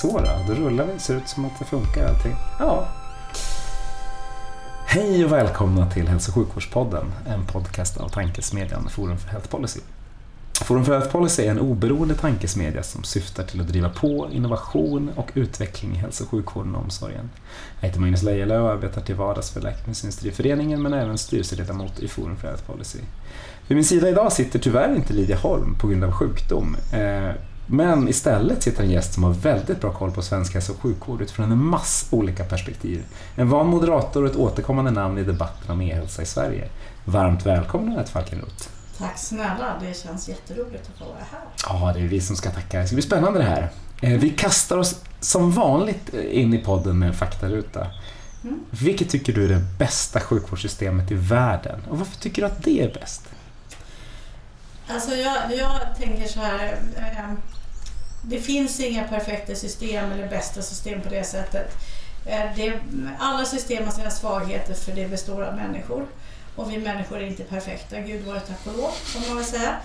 [0.00, 0.98] Så då, då rullar vi.
[0.98, 2.36] Ser ut som att det funkar allting.
[2.58, 2.88] Ja.
[4.86, 9.80] Hej och välkomna till Hälso och sjukvårdspodden, en podcast av tankesmedjan Forum för Health Policy.
[10.64, 15.10] Forum för Health Policy är en oberoende tankesmedja som syftar till att driva på innovation
[15.16, 17.30] och utveckling i hälso och sjukvården och omsorgen.
[17.80, 22.36] Jag heter Magnus Lejelöw och arbetar till vardags för Läkemedelsindustriföreningen men även styrelseledamot i Forum
[22.36, 22.98] för Health Policy.
[23.68, 26.76] Vid min sida idag sitter tyvärr inte Lydia Holm på grund av sjukdom.
[27.70, 30.80] Eh, men istället sitter en gäst som har väldigt bra koll på svensk hälso och
[30.80, 33.04] sjukvård utifrån en mass olika perspektiv.
[33.36, 36.68] En van moderator och ett återkommande namn i debatten om e-hälsa i Sverige.
[37.04, 38.68] Varmt välkommen Anette Falkenroth.
[38.98, 41.40] Tack snälla, det känns jätteroligt att få vara här.
[41.86, 42.80] Ja, det är vi som ska tacka.
[42.80, 43.70] Det ska bli spännande det här.
[44.02, 47.86] Eh, Vi kastar oss som vanligt in i podden med en faktaruta.
[48.42, 48.60] Mm.
[48.70, 51.80] Vilket tycker du är det bästa sjukvårdssystemet i världen?
[51.90, 53.22] Och varför tycker du att det är bäst?
[54.88, 57.34] Alltså jag, jag tänker så här, eh,
[58.22, 61.76] det finns inga perfekta system eller bästa system på det sättet.
[62.26, 62.80] Eh, det,
[63.18, 66.06] alla system har sina svagheter för det består av människor.
[66.56, 69.76] Och vi människor är inte perfekta, gud vare tack och lov, får man väl säga.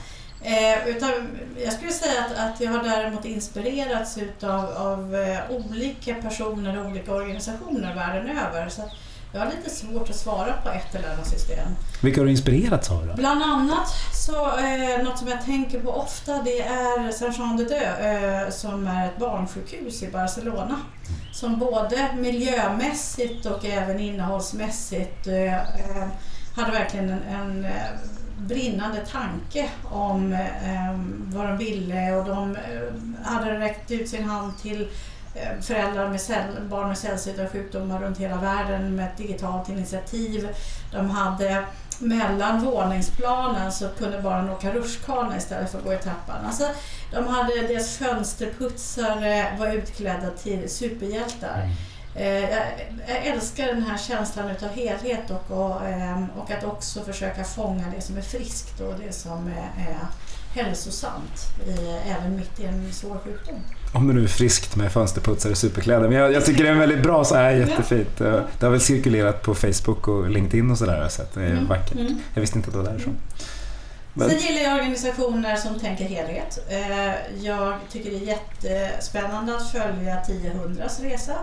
[0.42, 1.11] Eh, utan
[1.58, 6.86] jag skulle säga att, att jag har däremot inspirerats utav, av eh, olika personer och
[6.86, 8.70] olika organisationer världen över.
[8.70, 8.92] Så att
[9.36, 11.67] jag har lite svårt att svara på ett eller annat system.
[12.02, 13.14] Vilka har du inspirerats av då?
[13.14, 17.83] Bland annat så eh, något som jag tänker på ofta det är Saint-Jean de Deux
[17.83, 20.80] eh, som är ett barnsjukhus i Barcelona.
[21.33, 26.08] Som både miljömässigt och även innehållsmässigt eh, eh,
[26.55, 27.71] hade verkligen en, en eh,
[28.39, 30.99] brinnande tanke om eh,
[31.36, 34.87] vad de ville och de eh, hade räckt ut sin hand till eh,
[35.62, 40.50] föräldrar med cell, barn med sällsynta sjukdomar runt hela världen med ett digitalt initiativ.
[40.92, 41.66] De hade
[42.00, 46.46] mellan våningsplanen så kunde barnen åka rutschkana istället för att gå i trappan.
[46.46, 46.68] Alltså,
[47.12, 51.70] de hade deras fönsterputsare var utklädda till superhjältar.
[52.16, 52.50] Eh,
[53.08, 57.84] jag, älskar den här känslan utav helhet och, och, ehm, och att också försöka fånga
[57.96, 59.98] det som är friskt och det som är, är
[60.54, 63.60] hälsosamt i, även mitt i en svår sjukdom.
[63.95, 66.10] Om det nu är friskt med fönsterputsare och superkläder.
[66.10, 68.22] Men jag, jag tycker det är väldigt bra så här, jättefint.
[68.22, 71.33] Eh, Det har väl cirkulerat på Facebook och LinkedIn och sådär sett.
[71.33, 71.95] Det är Mm, vackert.
[72.00, 72.22] mm.
[72.34, 73.17] Jag visste inte att det var därifrån.
[74.14, 76.60] Men- Sen gillar jag organisationer som tänker helhet.
[76.70, 81.34] Eh, Jag tycker det är jättespännande att följa 1000s resa.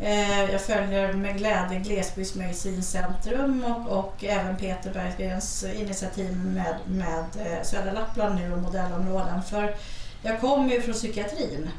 [0.00, 7.24] Eh, Jag följer med glädje Glesbygdsmedicincentrum och, och även Peter Berggrens initiativ med, med
[7.66, 9.42] Södra Lappland nu och modellområden.
[9.50, 9.74] För
[10.22, 11.70] jag kommer ju från psykiatrin.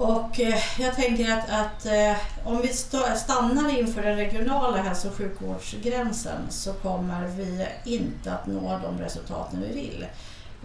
[0.00, 2.68] Och eh, jag tänker att, att eh, om vi
[3.16, 9.64] stannar inför den regionala hälso och sjukvårdsgränsen så kommer vi inte att nå de resultaten
[9.68, 10.06] vi vill.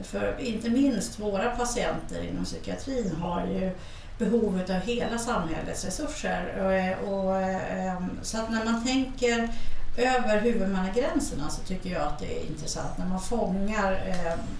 [0.03, 3.71] För inte minst våra patienter inom psykiatrin har ju
[4.17, 6.63] behovet av hela samhällets resurser.
[6.65, 9.49] Och, eh, och, så att när man tänker
[9.97, 14.01] över huvudmannagränserna så tycker jag att det är intressant när man fångar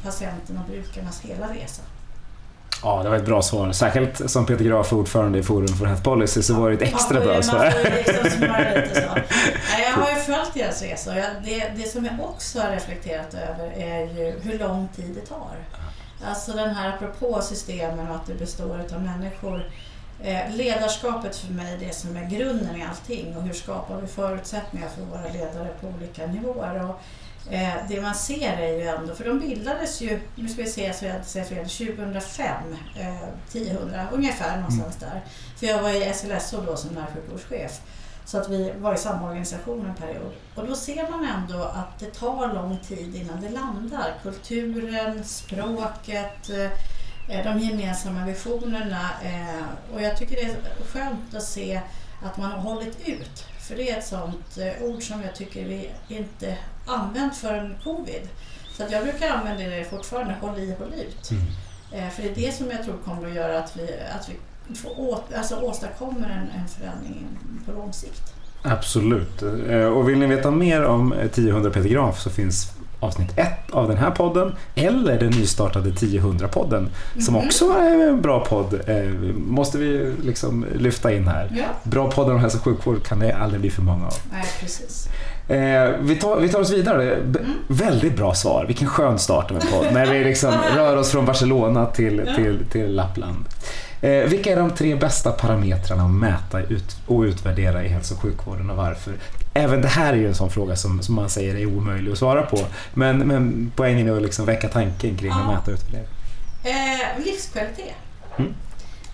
[0.04, 1.82] patienten och brukarnas hela resa.
[2.84, 3.72] Ja, det var ett bra svar.
[3.72, 6.94] Särskilt som Peter Graf är ordförande i Forum för Health Policy så var det ett
[6.94, 7.74] extra bra svar.
[7.96, 8.42] Liksom
[9.80, 14.00] Jag har ju följt deras jag, det, det som jag också har reflekterat över är
[14.00, 15.56] ju hur lång tid det tar.
[16.30, 19.70] Alltså den här apropå systemen och att det består av människor.
[20.24, 24.08] Eh, ledarskapet för mig är det som är grunden i allting och hur skapar vi
[24.08, 26.90] förutsättningar för våra ledare på olika nivåer.
[26.90, 27.02] Och,
[27.52, 30.94] eh, det man ser är ju ändå, för de bildades ju, nu ska vi se
[30.94, 32.48] så jag inte säger fel, 2005,
[33.00, 35.22] eh, 1000 ungefär någonstans där.
[35.58, 37.82] För jag var i SLSO då som närsjukvårdschef.
[38.26, 40.32] Så att vi var i samma organisation en period.
[40.56, 44.14] Och då ser man ändå att det tar lång tid innan det landar.
[44.24, 46.50] Kulturen, språket,
[47.30, 49.10] eh, de gemensamma visionerna.
[49.24, 50.56] eh, Och jag tycker det är
[50.94, 51.82] skönt att se
[52.24, 53.46] att man har hållit ut.
[53.68, 58.22] För det är ett sånt eh, ord som jag tycker vi inte använt förrän covid.
[58.78, 61.32] Så jag brukar använda det fortfarande, håll i, håll ut.
[61.32, 61.44] Mm.
[61.92, 63.90] Eh, För det är det som jag tror kommer att göra att vi,
[64.20, 64.30] att
[64.68, 67.28] vi får å, alltså åstadkommer en, en förändring
[67.66, 68.34] på lång sikt.
[68.62, 69.42] Absolut.
[69.70, 72.72] Eh, Och vill ni veta mer om 1000 Peter Graf så finns
[73.06, 76.88] avsnitt ett av den här podden eller den nystartade 1000-podden
[77.20, 77.46] som Mhm.
[77.48, 78.74] också är en bra podd.
[78.88, 78.96] Eh,
[79.36, 81.50] måste vi liksom lyfta in här.
[81.58, 84.14] Ja, Bra poddar om hälso och sjukvård kan det aldrig bli för många av.
[84.32, 85.08] nej precis.
[85.48, 87.18] Eh, vi, tar, vi tar oss vidare.
[87.26, 87.54] B- Mm.
[87.68, 88.66] Väldigt bra svar.
[88.68, 89.86] Vilken skön start av en podd.
[89.94, 93.46] När vi liksom rör oss från Barcelona till, till, till Lappland.
[94.02, 98.22] Eh, vilka är de tre bästa parametrarna att mäta ut, och utvärdera i hälso och
[98.22, 99.14] sjukvården och varför?
[99.54, 102.18] Även det här är ju en sån fråga som, som man säger är omöjlig att
[102.18, 102.60] svara på.
[102.94, 105.52] Men, men poängen är att liksom väcka tanken kring att Ja.
[105.52, 106.08] mäta och utvärdera.
[106.64, 107.96] Eh, livskvalitet.
[108.38, 108.54] Mm.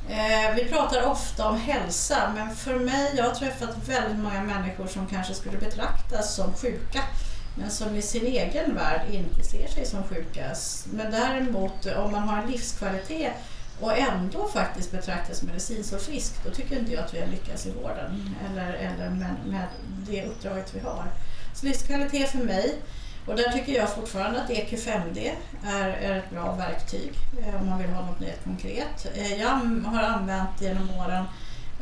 [0.10, 4.88] Eh, vi pratar ofta om hälsa, men för mig, jag har träffat väldigt många människor
[4.88, 7.02] som kanske skulle betraktas som sjuka,
[7.56, 10.46] men som i sin egen värld inte ser sig som sjuka.
[10.94, 13.34] Men däremot, om man har en livskvalitet
[13.82, 17.66] och ändå faktiskt betraktas medicinskt som frisk, då tycker inte jag att vi har lyckats
[17.66, 19.68] i vården eller, eller med, med
[20.08, 21.06] det uppdraget vi har.
[21.56, 22.82] Så livskvalitet för mig
[23.28, 25.32] och där tycker jag fortfarande att EQ5D
[25.66, 29.08] är, är ett bra verktyg eh, om man vill ha något mer konkret.
[29.16, 29.48] Eh, jag
[29.86, 31.26] har använt genom åren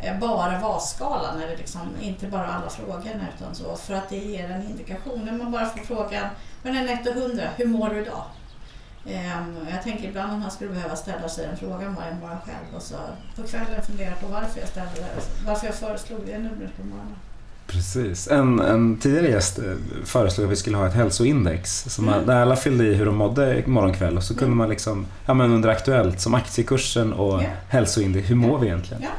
[0.02, 4.70] eh, bara VAS-skalan, liksom, inte bara alla frågorna utan så, för att det ger en
[4.70, 5.26] indikation.
[5.26, 6.26] När man bara får frågan,
[6.64, 8.24] men en 1 100, hur mår du idag?
[9.08, 12.76] Ehm, Jag tänker ibland att man skulle behöva ställa sig den frågan varje morgon själv
[12.76, 12.96] och så
[13.36, 17.16] på kvällen fundera på varför jag ställde det, varför jag föreslog det numret på morgonen.
[17.68, 18.28] Precis.
[18.28, 19.64] En, en tidigare gäst eh,
[20.06, 22.26] föreslog att vi skulle ha ett hälsoindex som Mm.
[22.26, 24.58] där alla fyllde i hur de mådde morgon kväll och så kunde Mm.
[24.58, 27.48] man liksom, ja men under Aktuellt som aktiekursen och Ja.
[27.70, 29.04] hälsoindex, hur mår vi egentligen?
[29.04, 29.10] Ja.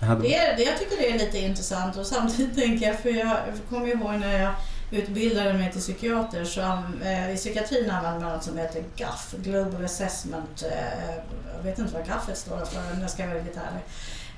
[0.00, 2.98] Jag hade, Det är, det, jag tycker det är lite intressant och samtidigt tänker jag,
[2.98, 3.36] för jag
[3.68, 4.52] kommer ihåg när jag
[4.92, 6.60] utbildade mig till psykiater så
[7.02, 10.62] eh, i psykiatrin använder man något som heter GAF, Global Assessment.
[10.62, 11.14] Eh,
[11.56, 13.82] jag vet inte vad GAF står för om jag ska vara lite ärlig.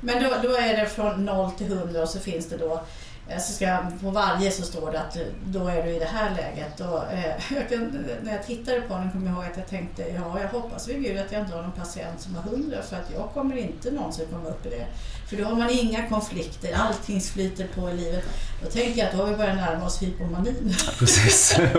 [0.01, 2.81] Men då, då är det från 0 till 100 och så finns det då eh,
[3.29, 6.31] så ska, på varje så står det att eh, då är du i det här
[6.31, 6.81] läget.
[6.81, 10.03] Och, eh, jag kan, när jag tittade på den kommer jag ihåg att jag tänkte
[10.03, 12.97] ja, jag hoppas vid Gud att jag inte har någon patient som har 100 för
[12.97, 14.87] att jag kommer inte någonsin komma upp i det.
[15.29, 18.25] För då har man inga konflikter, allting flyter på i livet.
[18.63, 20.75] Då tänker jag att då har vi börjat närma oss hypomanin.
[20.99, 21.57] Precis.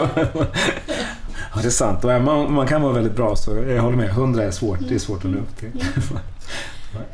[1.53, 2.03] ja, det är sant.
[2.03, 4.09] Och man, man kan vara väldigt bra så jag håller med.
[4.09, 4.80] 100 är svårt.
[4.89, 5.71] Det är svårt att nå upp till.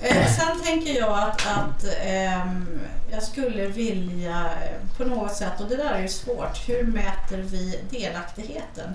[0.02, 2.48] Eh, sen tänker jag att, att eh,
[3.12, 7.38] jag skulle vilja eh, på något sätt, och det där är ju svårt, hur mäter
[7.38, 8.94] vi delaktigheten?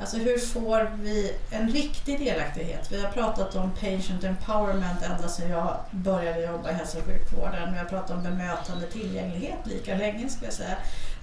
[0.00, 2.92] Alltså hur får vi en riktig delaktighet?
[2.92, 7.72] Vi har pratat om patient empowerment ända sedan jag började jobba i hälso och sjukvården.
[7.72, 10.76] Vi har pratat om bemötande tillgänglighet lika länge ska jag säga.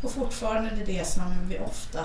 [0.03, 2.01] Och fortfarande är det det som vi ofta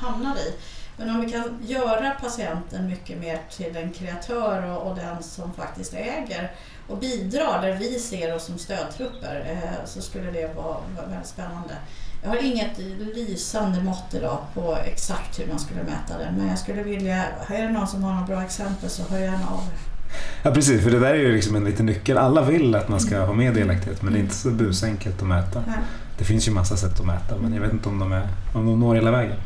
[0.00, 0.54] hamnar i.
[1.00, 5.52] Men om vi kan göra patienten mycket mer till en kreatör och, och den som
[5.52, 6.50] faktiskt äger
[6.88, 11.28] och bidrar där vi ser oss som stödtrupper eh, så skulle det vara, vara väldigt
[11.28, 11.74] spännande.
[12.22, 12.78] Jag har inget
[13.16, 17.62] lysande mått idag på exakt hur man skulle mäta det men jag skulle vilja, är
[17.62, 19.62] det någon som har några bra exempel så hör gärna av.
[20.42, 20.82] Ja, precis.
[20.82, 22.18] För det där är ju liksom en liten nyckel.
[22.18, 25.28] Alla vill att man ska ha med delaktighet men det är inte så busenkelt att
[25.28, 25.62] mäta.
[25.66, 25.78] Nej.
[26.18, 28.66] Det finns ju massa sätt att mäta men jag vet inte om de, är, om
[28.66, 29.36] de når hela vägen.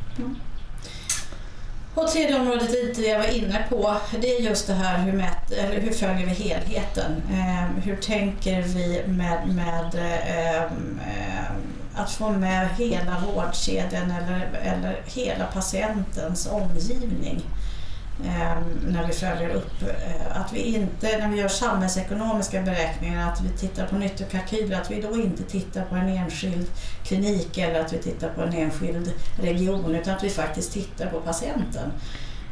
[1.94, 5.12] Och tredje området lite det jag var inne på, det är just det här hur,
[5.12, 7.22] mät, eller hur följer vi helheten?
[7.30, 11.50] Eh, hur tänker vi med, med eh, eh,
[11.94, 17.42] att få med hela vårdkedjan eller, eller hela patientens omgivning?
[18.20, 18.56] Eh,
[18.88, 19.82] när vi följer upp.
[19.82, 24.90] Eh, att vi inte, när vi gör samhällsekonomiska beräkningar, att vi tittar på nyttokalkyler, att
[24.90, 26.66] vi då inte tittar på en enskild
[27.04, 31.20] klinik eller att vi tittar på en enskild region, utan att vi faktiskt tittar på
[31.20, 31.90] patienten.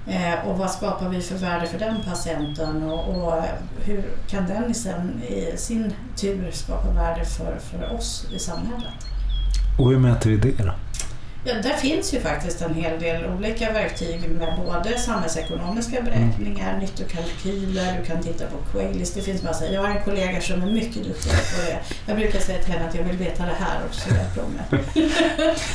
[0.06, 3.42] Eh, och vad skapar vi för värde för den patienten och, och
[3.84, 9.06] hur kan den sen i sin tur skapa värde för, för oss i samhället?
[9.78, 10.72] Och hur mäter vi det då?
[11.44, 17.98] Ja, där finns ju faktiskt en hel del olika verktyg med både samhällsekonomiska beräkningar, nyttokalkyler,
[18.00, 19.66] du kan titta på Quailis, det finns massa.
[19.66, 21.78] Jag har en kollega som är mycket duktig på det.
[22.06, 24.52] Jag brukar säga till henne att jag vill veta det här och så hjälper hon
[24.52, 24.82] mig.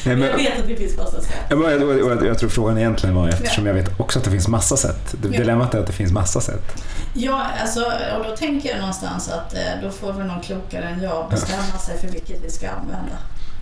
[0.06, 1.46] Nej, Men jag vet att det finns massa sätt.
[1.50, 4.48] Ja, jag, jag, jag tror frågan egentligen var eftersom jag vet också att det finns
[4.48, 5.16] massa sätt.
[5.22, 5.30] Ja.
[5.30, 6.84] Dilemmat är att det finns massa sätt.
[7.14, 7.80] Ja, alltså,
[8.18, 11.78] och då tänker jag någonstans att eh, då får väl någon klokare än jag bestämma
[11.80, 13.18] sig för vilket vi ska använda.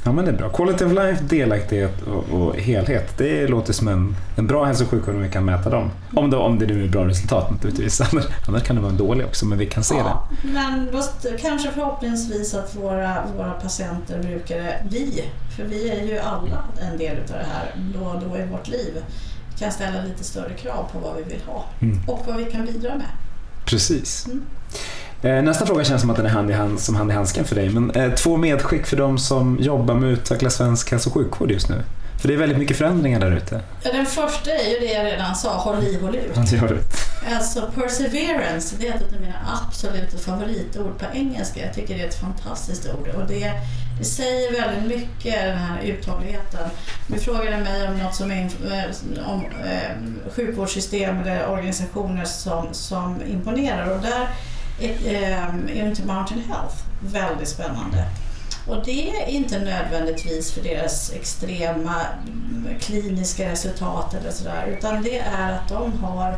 [0.07, 0.50] Ja men det är bra.
[0.50, 3.17] Quality of life, delaktighet och, och helhet.
[3.17, 5.91] Det låter som en, en bra hälso och sjukvård om vi kan mäta dem.
[6.15, 8.01] Om det, om det nu är bra resultat naturligtvis.
[8.13, 10.97] Annars, annars kan det vara en dålig också men vi kan se Ja, men då,
[11.00, 15.24] st- kanske förhoppningsvis att våra, våra patienter, brukare, vi,
[15.57, 18.67] för vi är ju alla en del av det här då och då i vårt
[18.67, 18.93] liv,
[19.59, 21.85] kan ställa lite större krav på vad vi vill ha det.
[21.85, 22.00] Mm.
[22.07, 23.07] och vad vi kan bidra med.
[23.65, 24.25] Precis.
[24.25, 24.41] Mm.
[25.22, 27.45] Eh, Nästa fråga känns som att den är hand i hand, som hand i handsken
[27.45, 27.69] för dig.
[27.69, 31.51] Men eh, två medskick för de som jobbar med att utveckla svensk hälso och sjukvård
[31.51, 31.81] just nu.
[32.22, 33.62] För det är väldigt mycket förändringar där ute.
[33.84, 36.51] Ja, den första är ju det jag redan sa, håll i, håll ut.
[36.51, 37.36] Gör det.
[37.36, 39.34] Alltså perseverance, det är ett av mina
[39.67, 41.65] absoluta favoritord på engelska.
[41.65, 43.51] Jag tycker det är ett fantastiskt ord och det,
[44.00, 46.69] det säger väldigt mycket, den här uthålligheten.
[47.07, 53.22] Du frågade mig om något som är eh, om eh, sjukvårdssystem eller organisationer som, som
[53.27, 54.27] imponerar och där
[54.79, 58.05] är eh, eh Health väldigt spännande.
[58.67, 61.96] Och det är inte nödvändigtvis för deras extrema
[62.27, 66.38] mm, kliniska resultat eller sådär, utan det är att de har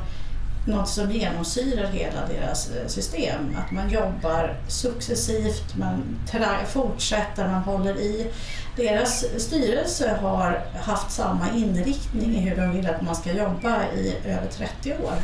[0.68, 3.58] något som genomsyrar hela deras eh, system.
[3.58, 6.20] Att man jobbar successivt, man
[6.68, 8.32] fortsätter, man håller i.
[8.76, 14.16] Deras styrelse har haft samma inriktning i hur de vill att man ska jobba i
[14.26, 15.16] över 30 år.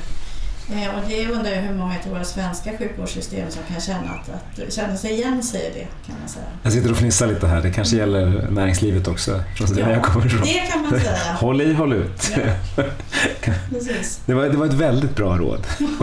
[0.71, 4.29] Eh, och det undrar jag hur många av våra svenska sjukvårdssystem som kan känna, att,
[4.29, 5.87] att, känna sig igen sig i det.
[6.07, 6.45] Kan man säga.
[6.63, 9.43] Jag sitter och fnissar lite här, det kanske gäller näriglivet också.
[9.57, 10.41] Från ja, jag kommer ifrån.
[10.41, 11.17] det kan man säga.
[11.39, 12.31] Håll i, håll ut.
[12.75, 12.83] Ja.
[14.25, 15.59] Det, var, det var ett väldigt bra råd.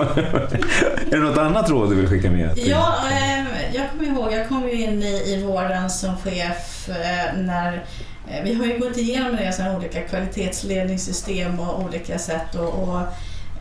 [1.11, 2.55] är det något annat råd du vill skicka med?
[2.55, 2.69] Till?
[2.69, 7.37] Ja, eh, jag kommer ihåg, jag kom ju in i, i vården som chef eh,
[7.37, 7.85] när
[8.29, 13.01] eh, vi har ju gått igenom det, olika kvalitetsledningssystem och olika sätt och, och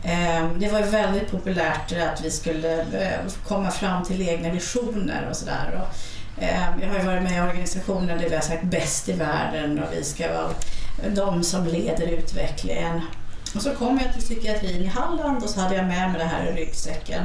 [0.04, 5.36] Ehm, det var väldigt populärt att vi skulle eh, komma fram till egna visioner och
[5.36, 5.80] sådär.
[6.40, 9.78] Ehm, jag har ju varit med i organisationer där vi har sagt bäst i världen
[9.78, 10.50] och vi ska vara
[11.14, 13.00] de som leder utvecklingen.
[13.54, 16.26] Och så kom jag till psykiatrin i Halland och så hade jag med mig det
[16.26, 17.22] här i ryggsäcken.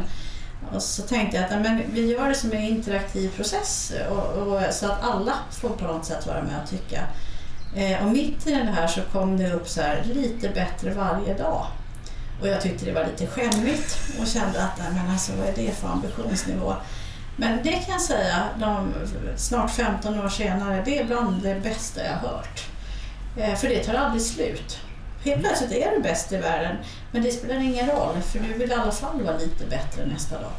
[0.73, 4.61] Och så tänkte jag att men vi gör det som en interaktiv process och, och,
[4.73, 7.01] så att alla får på något sätt vara med och tycka.
[7.75, 11.33] Ehm, och mitt i det här så kom det upp så här, lite bättre varje
[11.33, 11.67] dag.
[12.41, 15.71] Och jag tyckte det var lite skämmigt och kände att men alltså, vad är det
[15.71, 16.75] för ambitionsnivå?
[17.37, 18.93] Men det kan jag säga, de,
[19.35, 22.65] snart 15 år senare, det är bland det bästa jag har hört.
[23.37, 24.79] Eh, för det tar aldrig slut.
[25.23, 26.75] Helt plötsligt är du bäst i världen,
[27.11, 30.41] men det spelar ingen roll för du vill i alla fall vara lite bättre nästa
[30.41, 30.51] dag.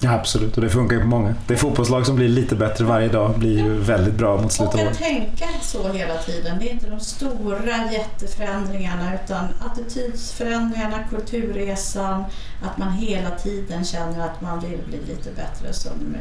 [0.00, 1.34] Ja, absolut, och det funkar ju på många.
[1.46, 4.80] Det fotbollslag som blir lite bättre varje dag blir ju väldigt bra mot slutet av
[4.80, 4.98] året.
[4.98, 6.58] Tänka så hela tiden.
[6.58, 12.24] Det är inte de stora jätteförändringarna utan attitydsförändringarna, kulturresan,
[12.64, 16.16] att man hela tiden känner att man vill bli lite bättre som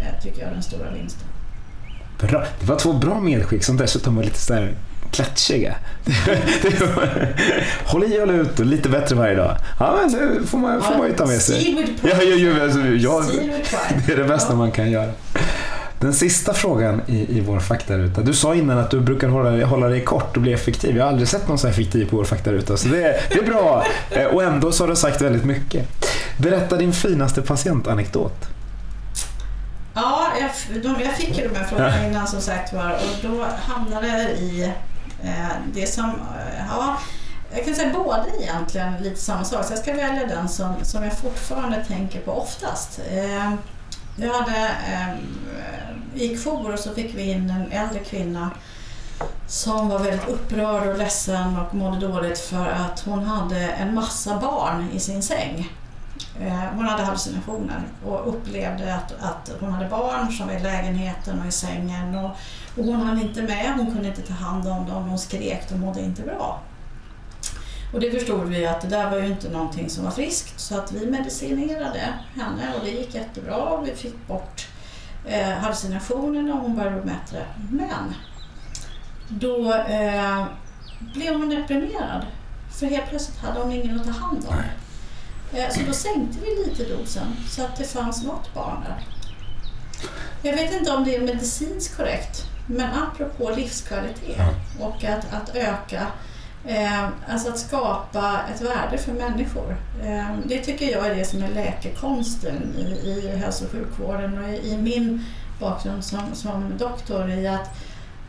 [0.00, 1.28] är, tycker jag, den stora vinsten.
[2.20, 2.44] Bra.
[2.60, 4.74] Det var två bra medskick som dessutom var lite sådär
[5.10, 5.74] klatschiga.
[7.84, 9.56] Håll i och ut och lite bättre varje dag.
[9.78, 11.86] Ja, men det får man, får man ju ta med sig.
[12.02, 13.22] Ja, ja, ja, alltså, ja,
[14.06, 15.10] det är det bästa man kan göra.
[16.00, 18.20] Den sista frågan i, i vår faktaruta.
[18.20, 20.96] Du sa innan att du brukar hålla, hålla dig kort och bli effektiv.
[20.96, 23.86] Jag har aldrig sett någon så effektiv på vår faktaruta, så det, det är bra.
[24.10, 25.88] Eh, och ändå så har du sagt väldigt mycket.
[26.38, 28.48] Berätta din finaste patientanekdot.
[29.94, 33.46] Ja, jag, de, jag fick ju de här frågorna innan som sagt var och då
[33.58, 34.72] hamnade jag i
[35.24, 36.96] Eh, det som, eh, ja,
[37.54, 41.02] jag kan säga båda egentligen lite samma sak, så jag ska välja den som, som
[41.02, 43.00] jag fortfarande tänker på oftast.
[44.16, 44.70] Vi jag hade,
[46.14, 48.50] gick jour och så fick vi in en äldre kvinna
[49.48, 54.40] som var väldigt upprörd och ledsen och mådde dåligt för att hon hade en massa
[54.40, 55.72] barn i sin säng.
[56.40, 61.40] Eh, hon hade hallucinationer och upplevde att, att hon hade barn som var i lägenheten
[61.40, 62.14] och i sängen.
[62.14, 62.36] Och
[62.76, 65.80] och hon hann inte med, hon kunde inte ta hand om dem, hon skrek, de
[65.80, 66.62] mådde inte bra.
[67.94, 70.78] Och det förstod vi att det där var ju inte någonting som var friskt så
[70.78, 74.68] att vi medicinerade henne och det gick jättebra och vi fick bort
[75.26, 77.46] eh, hallucinationerna och hon började bli bättre.
[77.70, 78.14] Men
[79.28, 80.44] då eh,
[81.14, 82.26] blev hon deprimerad
[82.70, 84.54] för helt plötsligt hade hon ingen att ta hand om.
[85.56, 89.06] Eh, så då sänkte vi lite dosen så att det fanns något barn där.
[90.42, 94.86] Jag vet inte om det är medicinskt korrekt men apropå livskvalitet ja.
[94.86, 96.06] och att, att öka,
[96.66, 99.76] eh, alltså att skapa ett värde för människor.
[100.02, 104.48] Eh, det tycker jag är det som är läkekonsten i, i hälso och sjukvården och
[104.48, 105.24] i, i min
[105.60, 107.70] bakgrund som, som doktor i att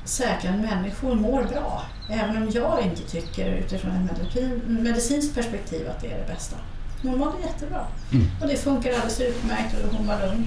[0.06, 1.82] säkra att människor mår bra.
[2.10, 6.56] Även om jag inte tycker utifrån ett medicinskt perspektiv att det är det bästa.
[7.02, 8.28] Hon mådde jättebra mm.
[8.42, 10.46] och det funkar alldeles utmärkt och hon var lugn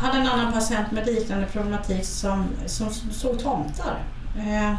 [0.00, 4.04] hade en annan patient med liknande problematik som, som såg tomtar.
[4.38, 4.74] Eh,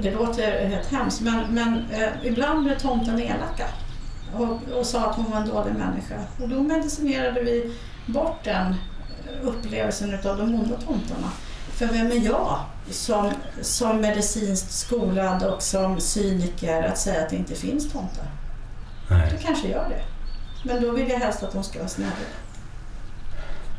[0.00, 3.66] det låter helt hemskt men, men eh, ibland blev tomten elaka
[4.36, 6.16] och, och sa att hon var en dålig människa.
[6.42, 7.74] Och då medicinerade vi
[8.06, 8.74] bort den
[9.42, 11.30] upplevelsen av de onda tomtarna.
[11.72, 12.58] För vem är jag
[12.90, 13.30] som,
[13.60, 18.24] som medicinskt skolad och som cyniker att säga att det inte finns tomtar?
[19.08, 19.28] Nej.
[19.36, 20.02] Det kanske gör det.
[20.64, 22.12] Men då vill jag helst att de ska vara snälla.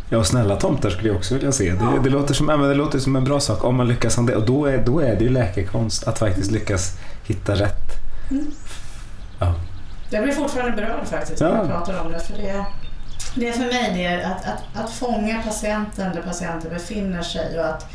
[0.09, 1.71] Ja, snälla tomtar skulle jag också vilja se.
[1.71, 4.35] Det, det, låter som, det låter som en bra sak om man lyckas med det.
[4.35, 7.91] Och då är, då är det ju läkekonst att faktiskt lyckas hitta rätt.
[8.31, 8.51] Mm.
[9.39, 9.53] Ja.
[10.09, 11.57] Jag blir fortfarande berörd faktiskt när Ja.
[11.57, 12.19] jag pratar om det.
[12.19, 12.65] För det,
[13.35, 17.59] det är för mig det är att, att, att fånga patienten där patienten befinner sig
[17.59, 17.85] och att,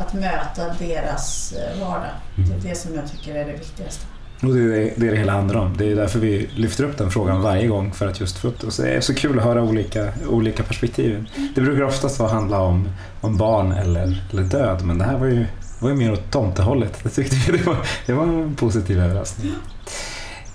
[0.00, 2.10] att möta deras eh, vardag.
[2.36, 4.06] Det är det som jag tycker är det viktigaste.
[4.42, 5.76] Och det är det är det hela handlar om.
[5.76, 8.60] Det är därför vi lyfter upp den frågan varje gång för att just få upp
[8.60, 8.66] det.
[8.66, 11.30] Och så är det så kul att höra olika, olika perspektiv.
[11.54, 12.88] Det brukar oftast vara handla om,
[13.20, 15.46] om barn eller, eller död men det här var ju,
[15.80, 16.98] var ju mer åt tomtehållet.
[17.02, 17.76] Det tyckte vi det var,
[18.06, 19.52] det var en positiv överraskning.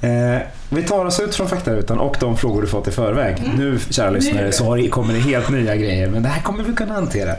[0.04, 3.40] Eh, vi tar oss ut från faktarutan och de frågor du fått i förväg.
[3.40, 3.58] Mm.
[3.58, 6.94] Nu, kära lyssnare, så kommer det helt nya grejer men det här kommer vi kunna
[6.94, 7.36] hantera.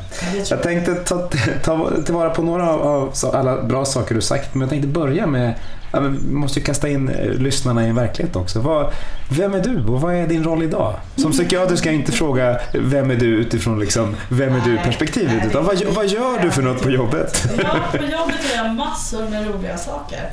[0.50, 1.30] Jag tänkte ta,
[1.64, 5.26] ta tillvara på några av, av alla bra saker du sagt, men jag tänkte börja
[5.26, 5.54] med,
[5.94, 8.60] ja, vi måste ju kasta in eh, lyssnarna i en verklighet också.
[8.60, 8.92] Vad,
[9.30, 10.94] vem är du och vad är din roll idag?
[11.16, 15.32] Som psykiater ska jag inte fråga vem är du utifrån liksom, vem är Nej, du-perspektivet,
[15.36, 17.48] nej, utan vad, vad gör du för något på jobbet?
[17.58, 20.30] Ja, på jobbet gör jag massor med roliga saker.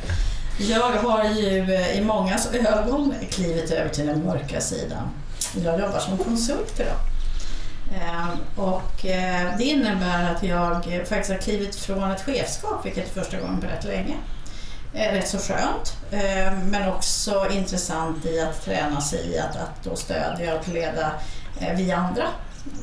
[0.58, 5.04] Jag har ju eh, i mångas ögon klivit över till den mörka sidan.
[5.64, 6.96] Jag jobbar som konsult idag.
[7.96, 13.22] Ehm, Och eh, det innebär att jag faktiskt har klivit från ett chefskap, vilket är
[13.22, 14.16] första gången på rätt länge
[14.94, 19.84] är Rätt så skönt, eh, men också intressant i att träna sig i att, att
[19.84, 21.12] då stödja och leda
[21.60, 22.24] eh, vi andra.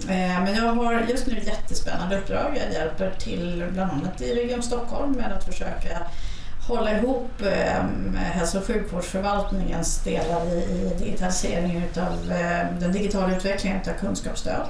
[0.06, 2.58] Men jag har just nu ett jättespännande uppdrag.
[2.64, 5.98] Jag hjälper till bland annat i Region Stockholm med att försöka
[6.68, 7.30] hålla ihop
[8.16, 12.34] hälso och sjukvårdsförvaltningens delar i, digitaliseringen utav
[12.80, 14.66] den digitala utvecklingen av kunskapsstöd.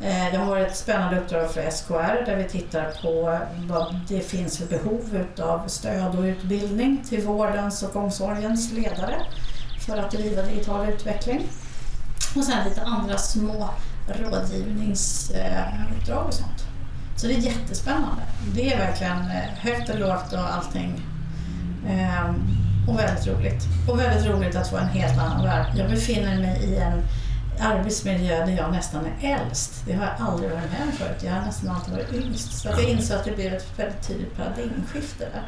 [0.00, 3.38] Eh, Jag har ett spännande uppdrag för SKR där vi tittar på
[3.68, 9.16] vad det finns för behov utav stöd och utbildning till vårdens och omsorgens ledare
[9.86, 11.46] för att driva digital utveckling.
[12.36, 13.70] Och sen lite andra små
[14.08, 16.64] rådgivningsuppdrag och sånt.
[17.16, 18.22] Så det är jättespännande.
[18.54, 21.00] Det är verkligen eh, högt och lågt och allting.
[21.88, 22.56] Ehm,
[22.88, 23.62] och väldigt roligt.
[23.88, 25.66] Och väldigt roligt att få en helt annan värld.
[25.76, 27.02] Jag befinner mig i en
[27.62, 29.72] arbetsmiljö där jag nästan är äldst.
[29.86, 31.16] Det har jag aldrig varit med om förut.
[31.24, 32.52] Jag har nästan alltid varit yngst.
[32.60, 35.42] Så jag insåg att det blev ett väldigt tydligt paradigmskifte där.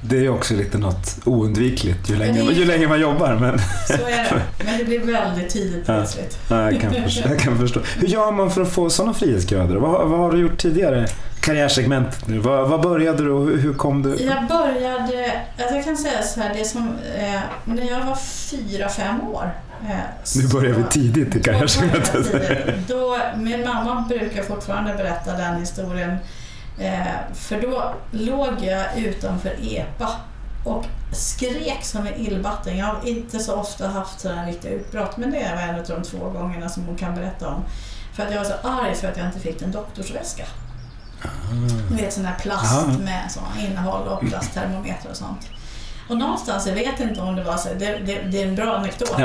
[0.00, 3.34] Det är också lite något oundvikligt ju länge, är- ju länge man jobbar.
[3.34, 3.98] Men Så är
[4.34, 4.42] det.
[4.64, 6.38] Men det blir väldigt tydligt plötsligt.
[6.50, 7.80] ja, jag, kan förstå, jag kan förstå.
[7.96, 9.76] Hur gör man för att få sådana frihetsgrader?
[9.76, 11.06] Vad, vad har du gjort tidigare?
[11.40, 12.38] Karriärsegmentet nu.
[12.38, 14.08] Vad, vad började du och hur kom du?
[14.24, 18.16] Jag började, alltså jag kan säga så här, det som, eh, när jag var
[18.50, 19.50] fyra, fem år.
[19.90, 19.96] Eh,
[20.36, 21.40] Nu börjar vi så- tidigt i.
[22.88, 26.16] Då, min mamma brukar fortfarande berätta den historien.
[26.78, 30.08] Eh, för då låg jag utanför EPA
[30.64, 32.76] och skrek som en illbatten.
[32.76, 36.02] Jag har inte så ofta haft sådana riktiga utbrott men det var en av de
[36.02, 37.62] två gångerna som hon kan berätta om.
[38.14, 40.44] För att jag var så arg för att jag inte fick en doktorsväska.
[41.90, 45.40] Du vet sån här plast med sån innehåll och plasttermometer och sånt.
[46.12, 48.76] Och någonstans, jag vet inte om det var så, det, det, det är en bra
[48.76, 49.22] anekdot fall.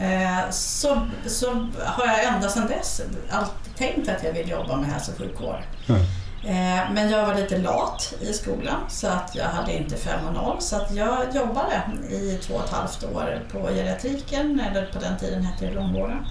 [0.00, 1.50] Eh, så, så
[1.84, 5.62] har jag ända sedan dess alltid tänkt att jag vill jobba med hälso och sjukvård.
[5.88, 6.00] Mm.
[6.44, 10.34] Eh, men jag var lite lat i skolan så att jag hade inte 5 och
[10.34, 14.98] 0 så att jag jobbade i två och ett halvt år på geriatriken, eller på
[14.98, 16.26] den tiden hette det långvården,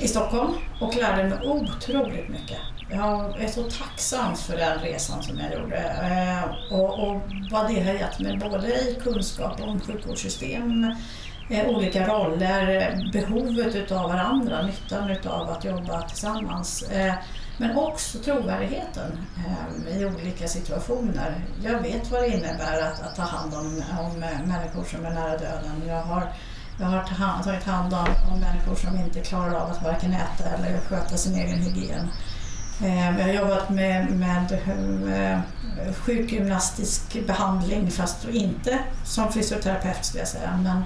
[0.00, 2.58] i Stockholm och lärde mig otroligt mycket.
[2.90, 7.80] Jag är så tacksam för den resan som jag gjorde eh, och, och vad det
[7.80, 10.94] har gett mig både i kunskap om sjukvårdssystem,
[11.50, 16.82] eh, olika roller, behovet utav varandra, nyttan utav att jobba tillsammans.
[16.82, 17.14] Eh,
[17.58, 19.26] men också trovärdigheten
[19.88, 21.34] i olika situationer.
[21.64, 25.38] Jag vet vad det innebär att, att ta hand om, om människor som är nära
[25.38, 25.82] döden.
[25.86, 26.32] Jag har,
[26.80, 30.80] jag har tagit hand om, om människor som inte klarar av att varken äta eller
[30.80, 32.08] sköta sin egen hygien.
[32.82, 34.58] Eh, jag har jobbat med, med
[35.04, 35.42] med
[35.96, 40.58] sjukgymnastisk behandling fast inte som fysioterapeut skulle jag säga.
[40.62, 40.82] Men,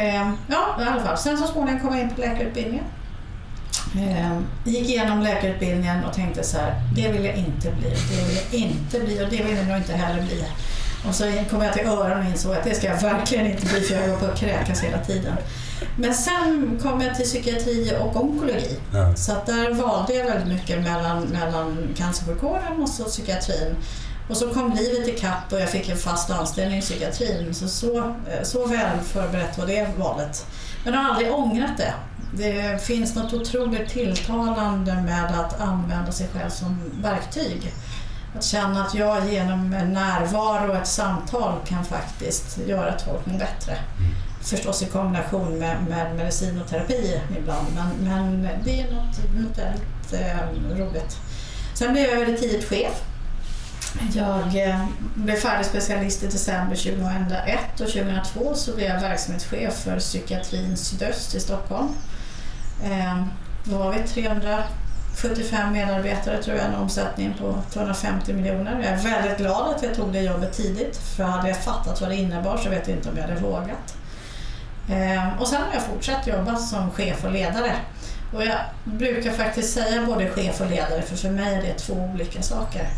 [0.00, 1.18] eh, ja, i alla fall.
[1.18, 2.84] Sen så småningom kom jag in på läkarutbildningen.
[3.94, 8.36] Eh, gick igenom läkarutbildningen och tänkte så här, det vill jag inte bli, det vill
[8.36, 10.44] jag inte bli och det vill jag nog inte heller bli.
[11.08, 13.80] Och så kom jag till öron och insåg att det ska jag verkligen inte bli
[13.80, 15.36] för jag höll på att kräkas hela tiden.
[15.96, 18.80] Men sen kom jag till psykiatri och onkologi.
[18.92, 19.16] Ja.
[19.16, 23.76] Så att där valde jag väldigt mycket mellan, mellan cancersjukvården och så psykiatrin.
[24.28, 27.54] Och så kom livet ikapp och jag fick en fast anställning i psykiatrin.
[27.54, 30.46] Så, så, eh, så väl förberett var det valet.
[30.84, 31.94] Men jag har aldrig ångrat det.
[32.32, 37.72] Det finns något otroligt tilltalande med att använda sig själv som verktyg.
[38.36, 43.72] Att känna att jag genom en närvaro och ett samtal kan faktiskt göra mår bättre.
[43.72, 44.10] Mm.
[44.42, 49.58] Förstås i kombination med, med medicin och terapi ibland, men, men det är något, något
[49.58, 51.16] väldigt eh, roligt.
[51.74, 53.02] Sen blev jag väldigt tidigt chef.
[54.14, 59.98] Jag eh, blev färdig specialist i december 2001 och 2002 så blev jag verksamhetschef för
[59.98, 61.88] psykiatrin sydöst i Stockholm.
[62.84, 63.24] Eh,
[63.64, 63.98] då var vi
[65.16, 68.80] 75 medarbetare tror jag, en omsättning på 250 miljoner.
[68.82, 72.10] Jag är väldigt glad att jag tog det jobbet tidigt för hade jag fattat vad
[72.10, 73.96] det innebar så vet jag inte om jag hade vågat.
[74.90, 77.72] Ehm, och sen har jag fortsatt jobba som chef och ledare.
[78.34, 81.94] Och jag brukar faktiskt säga både chef och ledare för för mig är det två
[81.94, 82.88] olika saker.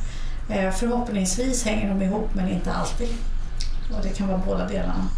[0.51, 3.09] Ehm, förhoppningsvis hänger de ihop men inte alltid.
[3.97, 5.09] Och det kan vara båda delarna.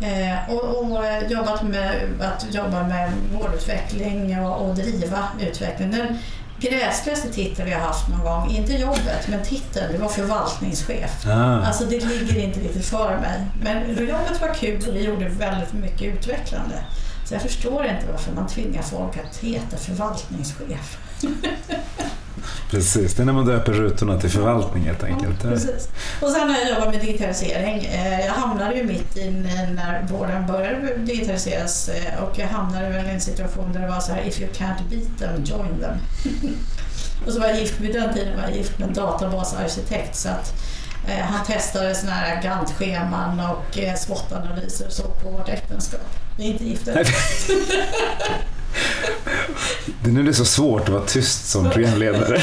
[0.00, 5.90] Eh, och, och jobbat med att jobba med vårdutveckling och, och driva utveckling.
[5.90, 6.18] Den
[6.60, 11.26] gräsligaste titel vi har haft någon gång, inte jobbet men titeln, det var förvaltningschef.
[11.26, 11.66] Ah.
[11.66, 13.46] Alltså det ligger inte riktigt för mig.
[13.62, 16.84] Men jobbet var kul och vi gjorde väldigt mycket utvecklande.
[17.24, 20.98] Så jag förstår inte varför man tvingar folk att heta förvaltningschef.
[22.70, 25.36] Precis, det är när man döper rutorna till förvaltning helt enkelt.
[25.44, 25.88] Ja, precis.
[26.22, 27.84] Och sen har jag jobbat med digitalisering.
[27.84, 33.06] Eh, Jag hamnade ju mitt i när vården började digitaliseras eh, och jag hamnade väl
[33.06, 35.98] i en situation där det var så här if you can't beat them, join them.
[37.26, 40.28] och så var jag gift, vid den tiden var jag gift med en databasarkitekt så
[40.28, 40.52] att
[41.08, 46.00] eh, han testade såna här Gantt-scheman och eh, SWOT-analyser så på vårt äktenskap.
[46.36, 46.92] Vi är inte gifta.
[50.02, 52.38] Det är nu det är så svårt att vara tyst som programledare.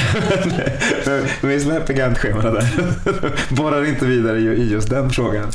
[1.42, 2.68] Vi släpper Gantt-schemana där.
[3.50, 5.52] Borrar inte vidare i just den frågan.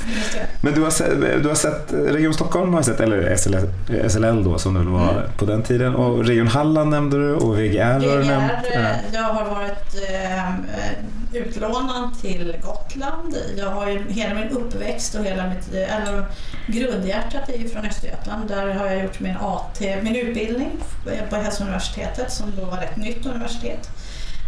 [0.63, 3.67] Men du har sett, du har sett Region Stockholm, har sett, eller SLL,
[4.11, 5.23] SLL då som det var Mm.
[5.39, 5.95] på den tiden.
[5.95, 8.53] Och Region Halland nämnde du och VGR har du nämnt.
[8.65, 10.49] VGR, eh, jag har varit eh,
[11.33, 13.37] utlånad till Gotland.
[13.57, 16.25] Jag har ju hela min uppväxt och hela mitt, eller
[16.67, 18.49] grundhjärtat är ju från Östergötland.
[18.49, 20.71] Där har jag gjort min AT, min utbildning
[21.31, 23.91] på Hälsouniversitetet som då var ett nytt universitet.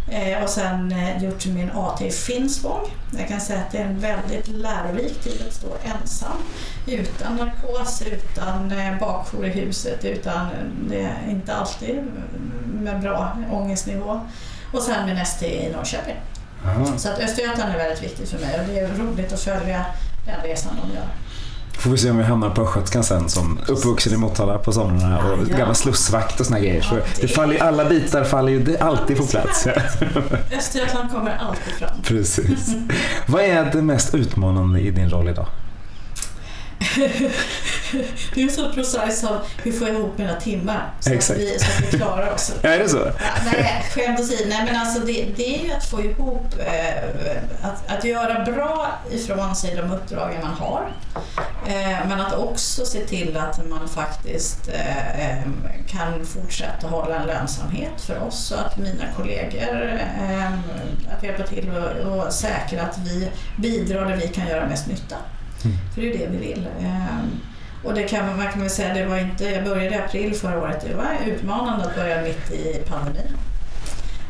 [0.09, 2.87] Eh, och sen eh, gjort min AT i Finspång.
[3.17, 6.37] Jag kan säga att det är en väldigt lärorik tid att stå ensam.
[6.87, 12.03] Utan narkos, utan eh, bakjour i huset, utan eh, det är inte alltid
[12.73, 14.19] med bra ångestnivå.
[14.73, 16.15] Och sen min ST i Norrköping.
[16.65, 16.97] Aha.
[16.97, 19.85] Så att Östergötland är väldigt viktigt för mig och det är roligt att följa
[20.25, 21.05] den resan de gör.
[21.79, 25.17] Får vi se om vi hamnar på Östgötskan sen som uppvuxen i Motala på somrarna
[25.33, 25.57] och Ja.
[25.57, 26.81] gammal slussvakt och såna grejer.
[26.81, 29.67] Så Ja, det det- faller, alla bitar faller ju alltid på plats.
[30.57, 32.01] Östergötland kommer alltid fram.
[32.03, 32.75] Precis.
[33.27, 35.47] Vad är det mest utmanande i din roll idag?
[38.35, 41.39] Det är så process av hur får jag ihop mina timmar så, att Exakt.
[41.39, 42.53] vi, så att vi klarar oss.
[42.61, 42.97] Är det så?
[42.97, 44.43] Ja, nej, skämt åsido.
[44.49, 48.87] Nej, men alltså det, det är ju att få ihop, eh, att, att göra bra
[49.11, 50.93] ifrån sig de uppdragen man har.
[51.67, 55.43] Eh, men att också se till att man faktiskt eh, eh,
[55.87, 60.53] kan fortsätta hålla en lönsamhet för oss och att mina kollegor, eh,
[61.17, 65.15] att hjälpa till och, och säkra att vi bidrar där vi kan göra mest nytta.
[65.65, 65.77] Mm.
[65.93, 66.67] För det är det vi vill.
[67.83, 70.35] Och det kan man, man kan väl säga, det var inte, jag började i april
[70.35, 73.37] förra året, det var utmanande att börja mitt i pandemin.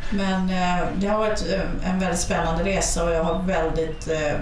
[0.10, 4.34] Men eh, det har varit eh, en väldigt spännande resa och jag har väldigt eh,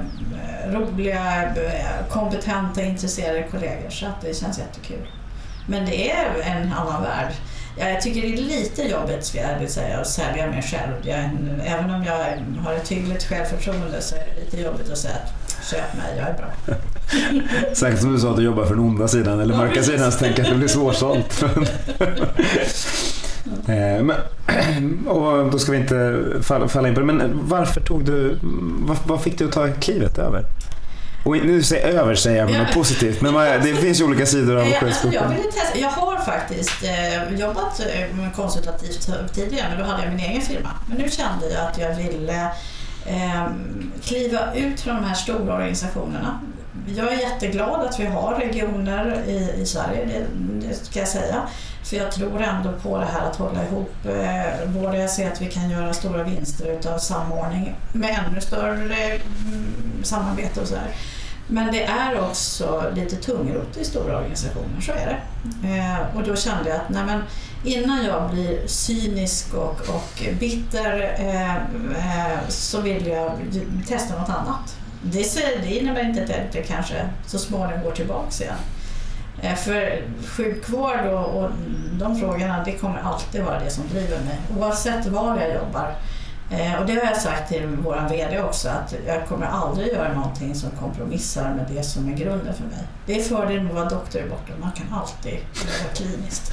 [0.74, 5.08] roliga, eh, kompetenta, intresserade kollegor så att det känns jättekul.
[5.67, 7.34] Men det är en annan värld.
[7.78, 10.93] Jag tycker det är lite jobbigt ska jag ärligt säga att sälja mig själv.
[11.04, 11.17] Jag,
[11.65, 12.15] även om jag
[12.63, 16.28] har ett hyggligt självförtroende så är det lite jobbigt att säga att köp mig, jag
[16.30, 16.76] är bra.
[17.76, 19.91] Säkert som du sa att du jobbar för den onda sidan eller Ja, mörka precis.
[19.91, 21.43] sidan så tänker jag att det blir svårsålt.
[23.67, 24.15] Eh, men,
[25.08, 28.38] och då ska vi inte falla, falla in på det, men varför tog du,
[28.80, 30.45] vad, vad fick du att ta klivet över?
[31.26, 32.58] Och nu säger över säger jag Ja.
[32.63, 35.30] något positivt, men det finns ju olika sidor av Eh, alltså, jag, chefsgruppen.
[35.30, 35.78] ville testa.
[35.80, 40.69] jag har faktiskt eh, jobbat eh, konsultativt tidigare, men då hade jag min egen firma.
[40.86, 42.47] Men nu kände jag att jag ville
[43.06, 43.46] eh,
[44.04, 46.40] kliva ut från de här stora organisationerna.
[46.88, 50.26] Jag är jätteglad att vi har regioner i, i Sverige, det,
[50.68, 51.42] det ska jag säga.
[51.84, 53.94] För jag tror ändå på det här att hålla ihop.
[54.06, 58.96] Eh, både jag ser att vi kan göra stora vinster utav samordning med ännu större
[58.96, 60.96] mm, samarbete och sådär.
[61.48, 65.18] Men det är också lite tungrot i stora organisationer, så är det.
[65.68, 67.24] Eh, och då kände jag att nej men,
[67.63, 73.32] innan jag blir cynisk och, och bitter eh, eh så vill jag
[73.88, 74.78] testa något annat.
[75.04, 78.56] Det, det innebär inte att jag inte kanske så småningom går tillbaka igen.
[79.41, 81.50] Eh, för sjukvård och, och
[82.00, 84.39] de frågorna, det kommer alltid vara det som driver mig.
[84.60, 85.95] Oavsett var jag jobbar
[86.52, 90.14] Eh, och det har jag sagt till vår VD också att jag kommer aldrig göra
[90.14, 92.88] någonting som kompromissar med det som är grunden för mig.
[93.06, 96.52] Det är fördelen med att vara doktor i borta, man kan alltid jobba kliniskt.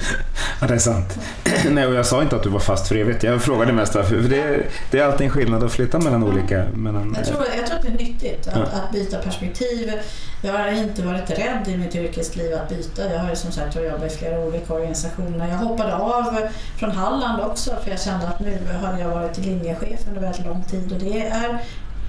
[0.61, 1.19] Ja, det är sant.
[1.69, 3.23] Nej, och jag sa inte att du var fast för evigt.
[3.23, 4.21] Jag frågade mest varför.
[4.21, 6.65] För det, det är alltid en skillnad att flytta mellan olika...
[6.73, 8.61] Mellan, Jag tror, jag tror att det är nyttigt att, Ja.
[8.61, 9.91] att byta perspektiv.
[10.41, 13.13] Jag har inte varit rädd i mitt yrkesliv att byta.
[13.13, 15.47] Jag har ju som sagt jobbat i flera olika organisationer.
[15.47, 16.37] Jag hoppade av
[16.77, 20.63] från Halland också för jag kände att nu hade jag varit linjechef under väldigt lång
[20.63, 21.57] tid och det är,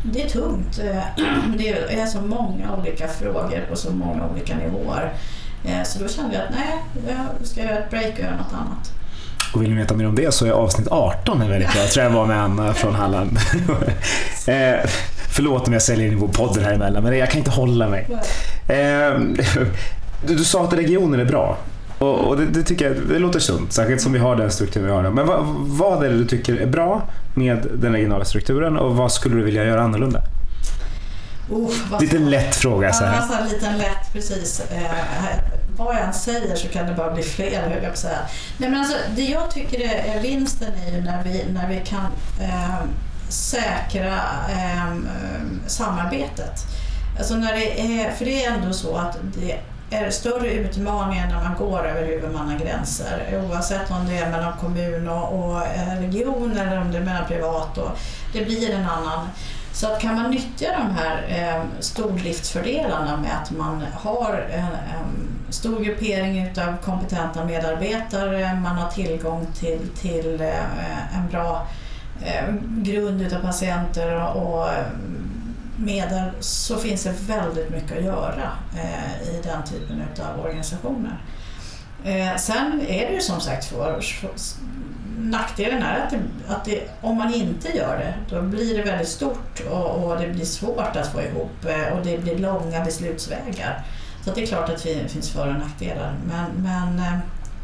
[0.02, 0.80] det är tungt.
[1.58, 5.12] Det är så många olika frågor på så många olika nivåer.
[5.64, 8.52] Eh, så då kände jag att nej, jag ska göra ett break och göra något
[8.52, 8.92] annat.
[9.54, 11.80] Och vill ni veta mer om det så är avsnitt 18 en väldigt bra.
[11.80, 13.38] Jag tror jag var med Anna från Halland.
[14.46, 14.90] Eh,
[15.30, 18.06] förlåt om jag säljer in vår podd här emellan, men jag kan inte hålla mig.
[18.68, 19.18] Eh,
[20.26, 21.56] du, du sa att regionen är bra.
[21.98, 24.86] Och, och det, det tycker jag det låter sunt, särskilt som vi har den strukturen
[24.86, 25.02] vi har.
[25.10, 29.12] Men vad, vad är det du tycker är bra med den regionala strukturen och vad
[29.12, 30.22] skulle du vilja göra annorlunda?
[31.50, 33.16] Oh, vad Lite lätt fråga så Ja, här.
[33.20, 34.62] alltså en liten lätt, precis.
[34.70, 34.76] Eh,
[35.10, 35.42] här-
[35.76, 38.18] vad jag än säger så kan det bara bli fel, höll jag på att säga.
[38.58, 41.80] Nej, men alltså, det jag tycker är, är vinsten är ju när vi, när vi
[41.84, 42.06] kan
[42.40, 42.74] eh,
[43.32, 44.16] säkra
[44.48, 44.94] eh,
[45.66, 46.66] samarbetet.
[47.18, 49.60] Alltså när det är, för det är ändå så att det
[49.96, 55.38] är större utmaningar när man går över huvudmannagränser oavsett om det är mellan kommun och,
[55.38, 57.78] och eh, region eller om det är mellan privat.
[57.78, 57.90] Och,
[58.32, 59.28] det blir en annan
[59.72, 65.52] så att kan man nyttja de här eh, stordriftsfördelarna med att man har en, en
[65.52, 71.66] stor gruppering utav kompetenta medarbetare, man har tillgång till, till eh, en bra
[72.24, 74.68] eh, grund utav patienter och, och
[75.76, 81.24] medel så finns det väldigt mycket att göra eh, i den typen utav organisationer.
[82.04, 84.00] Eh, sen är det ju som sagt för,
[85.18, 89.08] nackdelen är att, det, att det, om man inte gör det då blir det väldigt
[89.08, 93.84] stort och, och det blir svårt att få ihop eh, och det blir långa beslutsvägar.
[94.24, 97.18] Så att det är klart att det finns för och nackdelar men, men eh,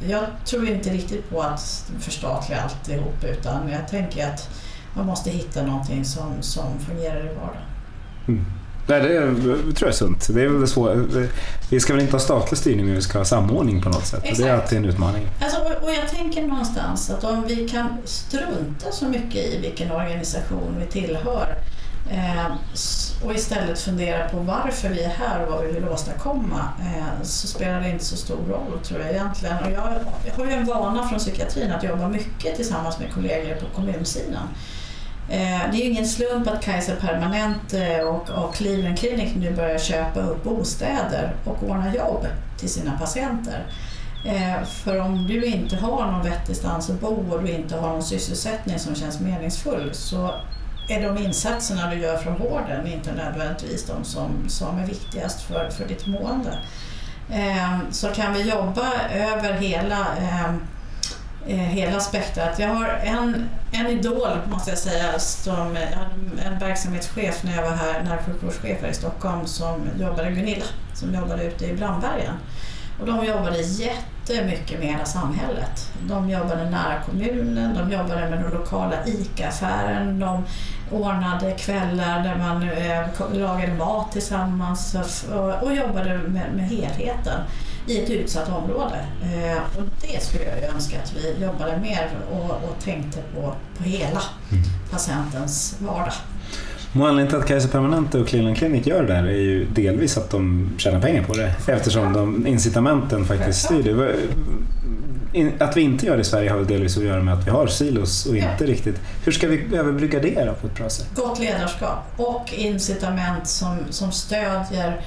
[0.09, 4.49] jag tror inte riktigt på att förstatliga alltihop utan jag tänker att
[4.95, 7.63] man måste hitta någonting som, som fungerar i vardagen.
[8.29, 8.45] Mm.
[8.89, 10.29] Nej, det, är, det tror jag är sunt.
[10.35, 11.13] Det är väl.
[11.13, 11.29] Det-
[11.71, 14.19] Vi ska väl inte ha statlig styrning, men vi ska ha samordning på något sätt.
[14.19, 14.63] Och Det är Exakt.
[14.63, 15.29] alltid en utmaning.
[15.41, 20.77] Alltså, och- jag tänker någonstans att om vi kan strunta så mycket i vilken organisation
[20.79, 21.55] vi tillhör
[22.11, 22.47] Eh,
[23.25, 27.47] och istället fundera på varför vi är här och vad vi vill åstadkomma eh, så
[27.47, 29.57] spelar det inte så stor roll tror jag egentligen.
[29.59, 29.93] Och jag,
[30.27, 34.49] jag har ju en vana från psykiatrin att jobba mycket tillsammans med kollegor på kommunsidan.
[35.31, 39.53] Eh, Det är ju ingen slump att Kaiser Permanent eh, och, och Cleveland Clinic nu
[39.53, 42.27] börjar köpa upp bostäder och ordna jobb
[42.59, 43.67] till sina patienter.
[44.27, 47.89] Eh, För om du inte har någon vettig stans att bo och du inte har
[47.89, 50.35] någon sysselsättning som känns meningsfull så
[50.89, 55.71] är de insatserna du gör från vården inte nödvändigtvis de som, som är viktigast för,
[55.71, 56.59] för ditt mående.
[57.31, 60.51] Eh, Så kan vi jobba över hela, eh,
[61.47, 62.59] eh hela spektrat.
[62.59, 67.63] Jag har en, en idol måste jag säga, som, eh, en, en verksamhetschef när jag
[67.63, 72.35] var här, närsjukvårdschef här i Stockholm som jobbade, Gunilla, som jobbade ute i Brandbergen.
[73.01, 75.93] Och de jobbade jättemycket med hela samhället.
[76.09, 80.45] De jobbade nära kommunen, de jobbade med den lokala ICA-affären, de
[80.91, 84.97] ordnade kvällar där man eh, lagade mat tillsammans
[85.63, 87.41] och, jobbade med, med helheten
[87.87, 89.07] i ett utsatt område.
[89.23, 93.55] Eh, och det skulle jag ju önska att vi jobbade mer och, och tänkte på,
[93.79, 94.23] på hela
[94.91, 96.15] patientens vardag.
[96.93, 100.19] Och anledningen till att Kaiser Permanente och Cleveland Clinic gör det där är ju delvis
[100.19, 104.15] att de tjänar pengar på det eftersom de incitamenten faktiskt styr det.
[105.33, 107.47] In- Att vi inte gör det i Sverige har väl delvis att göra med att
[107.47, 109.01] vi har silos och inte riktigt...
[109.25, 111.07] Hur ska vi överbrygga det då på ett bra sätt?
[111.15, 115.01] Gott ledarskap och incitament som, som stödjer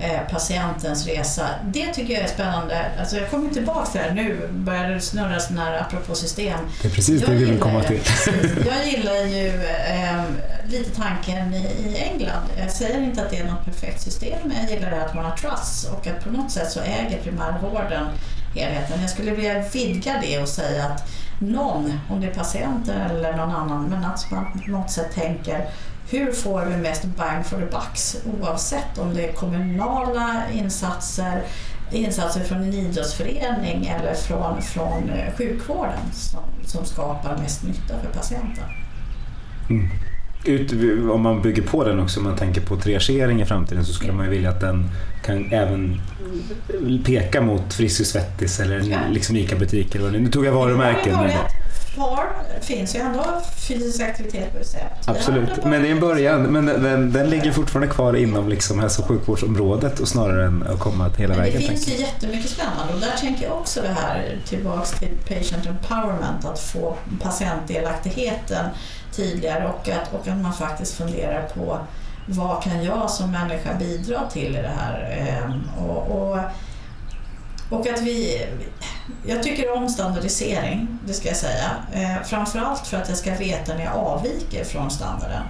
[0.00, 1.46] eh, patientens resa.
[1.64, 2.86] Det tycker jag är spännande.
[3.00, 6.58] Alltså jag kommer tillbaka till det här nu, börjar det snurra sån här apropå system.
[6.82, 8.00] Det är precis Jag det vi vill komma till.
[8.66, 10.22] Jag gillar ju eh,
[10.68, 12.46] lite tanken i, i England.
[12.58, 15.24] Jag säger inte att det är något perfekt system, men jag gillar det att man
[15.24, 18.06] har trust och att på något sätt så äger primärvården
[18.54, 19.00] helheten.
[19.00, 23.50] Jag skulle vilja vidga det och säga att någon, om det är patienten eller någon
[23.50, 25.66] annan, men att man på något sätt tänker
[26.10, 31.42] hur får vi mest bang for the bucks oavsett om det är kommunala insatser,
[31.92, 38.08] insatser från en idrottsförening eller från, från eh, sjukvården som, som skapar mest nytta för
[38.08, 38.64] patienten.
[39.70, 39.88] Mm.
[40.44, 40.72] Ut,
[41.10, 44.12] om man bygger på den också, om man tänker på triagering i framtiden så skulle
[44.12, 44.90] man ju vilja att den
[45.24, 46.00] kan även
[47.04, 48.98] peka mot Friskis Svettis eller Ja.
[49.10, 50.00] liksom ICA-butiker.
[50.00, 51.12] Nu tog jag varumärken.
[51.12, 51.30] Men-.
[52.60, 53.24] Det finns ju ändå
[53.68, 55.08] fysisk aktivitet på recept.
[55.08, 56.42] Absolut, men det är en början.
[56.42, 60.78] Men den, den ligger fortfarande kvar inom liksom hälso och sjukvårdsområdet och snarare än att
[60.78, 61.60] komma hela vägen.
[61.60, 65.66] Det finns ju jättemycket spännande och där tänker jag också det här tillbaks till patient
[65.66, 68.66] empowerment, att få patientdelaktigheten
[69.16, 71.78] tydligare och att, och att man faktiskt funderar på
[72.26, 75.10] vad kan jag som människa bidra till i det här?
[75.10, 76.38] Ehm, och, och,
[77.70, 78.46] och att vi,
[79.26, 81.70] jag tycker om standardisering, det ska jag säga.
[81.92, 85.42] Eh, framförallt för att jag ska veta när jag avviker från standarden.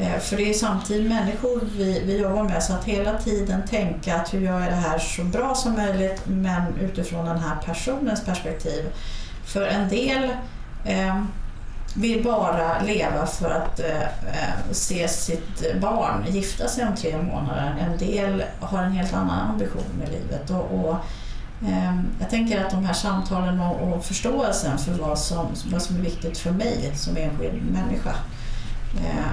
[0.00, 4.16] Eh, för det är samtidigt människor vi, vi jobbar med, så att hela tiden tänka
[4.16, 8.24] att hur gör jag det här så bra som möjligt men utifrån den här personens
[8.24, 8.84] perspektiv.
[9.44, 10.30] För en del
[10.84, 11.22] eh,
[11.94, 17.76] vill bara leva för att eh, se sitt barn gifta sig om tre månader.
[17.80, 20.50] En del har en helt annan ambition med livet.
[20.50, 20.96] Och, och
[21.68, 25.96] eh, jag tänker att de här samtalen och, och förståelsen för vad som, vad som
[25.96, 28.14] är viktigt för mig som enskild människa
[28.96, 29.32] eh,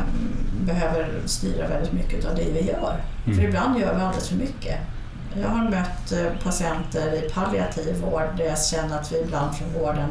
[0.62, 3.02] behöver styra väldigt mycket av det vi gör.
[3.26, 3.38] Mm.
[3.38, 4.80] För ibland gör vi alldeles för mycket.
[5.42, 9.74] Jag har mött eh, patienter i palliativ vård där jag känner att vi ibland från
[9.74, 10.10] vården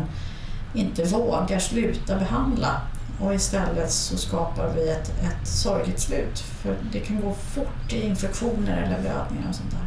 [0.75, 2.81] inte vågar sluta behandla
[3.21, 6.39] och istället så skapar vi ett, ett sorgligt slut.
[6.39, 9.87] För det kan gå fort i infektioner eller blödningar och sånt där.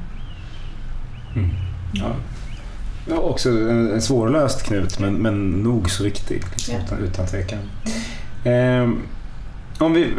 [1.39, 1.55] Mm.
[1.93, 2.15] Ja.
[3.09, 6.79] Ja, också en svårlöst knut men, men nog så viktig liksom, ja.
[6.85, 7.59] utan, utan tvekan.
[8.43, 8.93] Mm.
[8.93, 8.97] Eh,
[9.79, 10.13] om vi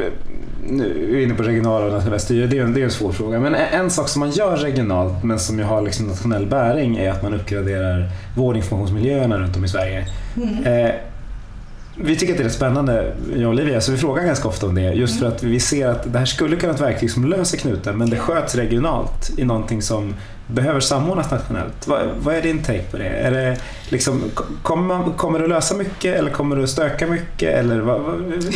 [0.66, 3.12] nu är inne på regionala och nationella styre, det är, en, det är en svår
[3.12, 3.40] fråga.
[3.40, 7.10] Men en sak som man gör regionalt men som ju har liksom nationell bäring är
[7.10, 10.06] att man uppgraderar vårdinformationsmiljöerna runt om i Sverige.
[10.42, 10.64] Mm.
[10.64, 10.94] Eh,
[12.00, 14.66] vi tycker att det är rätt spännande, jag och Olivia, så vi frågar ganska ofta
[14.66, 14.82] om det.
[14.82, 15.30] Just mm.
[15.30, 17.98] för att vi ser att det här skulle kunna vara ett verktyg som löser knuten
[17.98, 20.14] men det sköts regionalt i någonting som
[20.46, 21.86] behöver samordnas nationellt.
[21.86, 23.08] Vad, vad är din take på det?
[23.08, 23.56] Är det
[23.88, 24.30] liksom,
[24.62, 27.54] kommer, kommer det att lösa mycket eller kommer det att stöka mycket?
[27.54, 28.14] Eller vad, vad,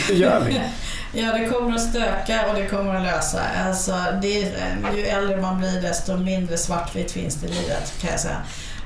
[0.08, 0.60] hur gör vi?
[1.20, 3.40] ja, det kommer att stöka och det kommer att lösa.
[3.66, 4.52] Alltså, det,
[4.96, 8.36] ju äldre man blir desto mindre svartvitt finns det i livet kan jag säga.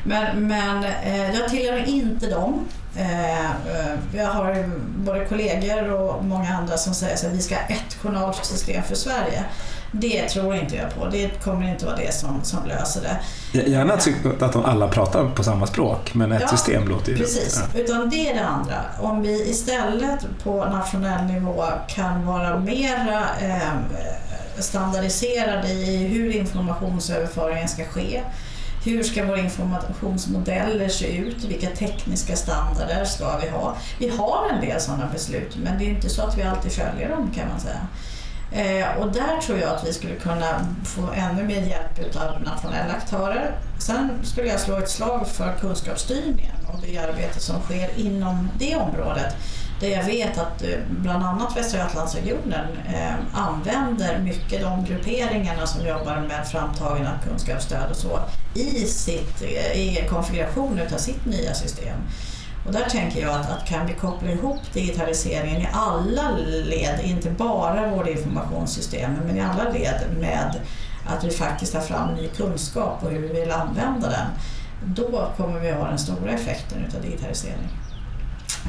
[0.05, 2.67] Men, men eh, jag tillhör inte dem.
[2.99, 7.63] Eh, eh, jag har både kollegor och många andra som säger att vi ska ha
[7.63, 9.45] ett journalsystem för Sverige.
[9.93, 11.07] Det tror inte jag på.
[11.09, 13.71] Det kommer inte vara det som, som löser det.
[13.71, 13.95] Gärna
[14.41, 17.81] att de alla pratar på samma språk, men ett ja, system låter ju Precis, ja.
[17.81, 18.85] utan det är det andra.
[19.01, 23.73] Om vi istället på nationell nivå kan vara mera eh,
[24.59, 28.21] standardiserade i hur informationsöverföringen ska ske.
[28.87, 31.45] Hur ska våra informationsmodeller se ut?
[31.45, 33.77] Vilka tekniska standarder ska vi ha?
[33.99, 37.09] Vi har en del sådana beslut, men det är inte så att vi alltid följer
[37.09, 37.87] dem kan man säga.
[38.53, 42.93] Eh, och där tror jag att vi skulle kunna få ännu mer hjälp av nationella
[42.93, 43.59] aktörer.
[43.79, 48.77] Sen skulle jag slå ett slag för kunskapsstyrningen och det arbete som sker inom det
[48.77, 49.37] området.
[49.81, 55.87] Där jag vet att eh, bland annat Västra Götalandsregionen eh, använder mycket de grupperingarna som
[55.87, 58.21] jobbar med framtagande av kunskapsstöd och så
[58.55, 61.99] i, sitt, eh, i konfigurationen av sitt nya system.
[62.67, 67.31] Och där tänker jag att, att kan vi koppla ihop digitaliseringen i alla led, inte
[67.31, 70.61] bara vårt informationssystem, men i alla led med
[71.07, 74.27] att vi faktiskt tar fram ny kunskap och hur vi vill använda den,
[74.85, 77.69] då kommer vi att ha den stora effekten av digitalisering.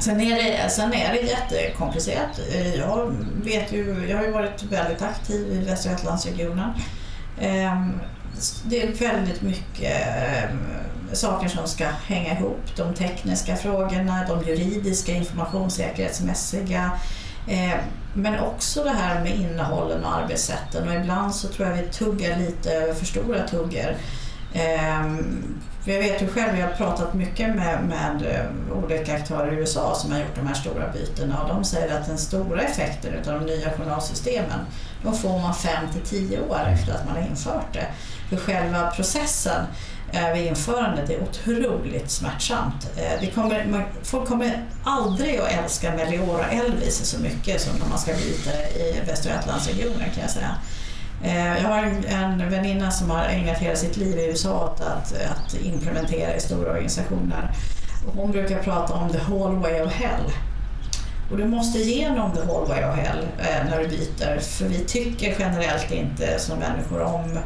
[0.00, 2.40] Sen är, det, sen är det jättekomplicerat.
[2.52, 6.70] Eh, jag, vet ju, jag har ju varit väldigt aktiv i Västra Götalandsregionen.
[7.40, 8.00] Ehm,
[8.64, 10.58] det är väldigt mycket ehm,
[11.12, 12.76] saker som ska hänga ihop.
[12.76, 16.90] De tekniska frågorna, de juridiska, informationssäkerhetsmässiga.
[17.48, 17.78] Ehm,
[18.14, 22.38] men också det här med innehållen och arbetssätten och ibland så tror jag vi tuggar
[22.38, 23.96] lite över för stora tuggor.
[25.84, 29.56] För jag vet ju själv, jag har pratat mycket med, med eh, olika aktörer i
[29.56, 33.34] USA som har gjort de här stora bytena och de säger att den stora effekten
[33.34, 34.60] av de nya journalsystemen,
[35.02, 37.86] de får man 5 till 10 år efter att man har infört det.
[38.28, 39.66] För själva processen
[40.12, 42.90] eh, vid införandet är otroligt smärtsamt.
[42.96, 47.98] Eh, det kommer, folk kommer aldrig att älska Meliora Elvis så mycket som när man
[47.98, 50.54] ska byta i Västra Götalandsregionen kan jag säga.
[51.22, 55.12] Eh, jag har en väninna som har ägnat hela sitt liv i USA åt att,
[55.12, 57.50] att implementera i stora organisationer.
[58.14, 60.32] hon brukar prata om the hallway of hell.
[61.30, 65.36] Och du måste igenom the hallway of hell eh, när du byter, för vi tycker
[65.38, 67.38] generellt inte som människor om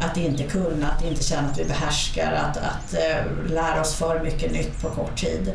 [0.00, 4.20] att inte kunna, att inte känna att vi behärskar, att, att eh, lära oss för
[4.20, 5.52] mycket nytt på kort tid.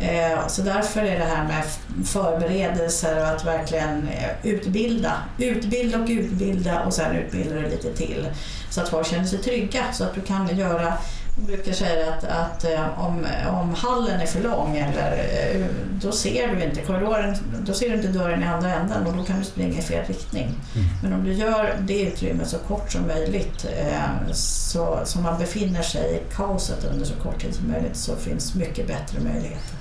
[0.00, 1.64] Uh, så därför är det här med
[2.06, 5.12] förberedelser och att verkligen uh, utbilda.
[5.38, 8.28] Utbilda och utbilda och sen utbilda det lite till.
[8.70, 10.92] Så att folk känner sig trygga så att du kan göra
[11.46, 13.26] brukar säga att, att eh, om,
[13.60, 15.66] om hallen är för lång eller, eh,
[16.02, 17.36] då ser du inte korridoren,
[17.66, 20.06] då ser du inte dörren i andra änden och då kan du springa i fel
[20.06, 20.44] riktning.
[20.44, 20.86] Mm.
[21.02, 25.82] Men om du gör det utrymmet så kort som möjligt eh, så, så man befinner
[25.82, 29.77] sig i kaoset under så kort tid som möjligt så finns mycket bättre möjligheter.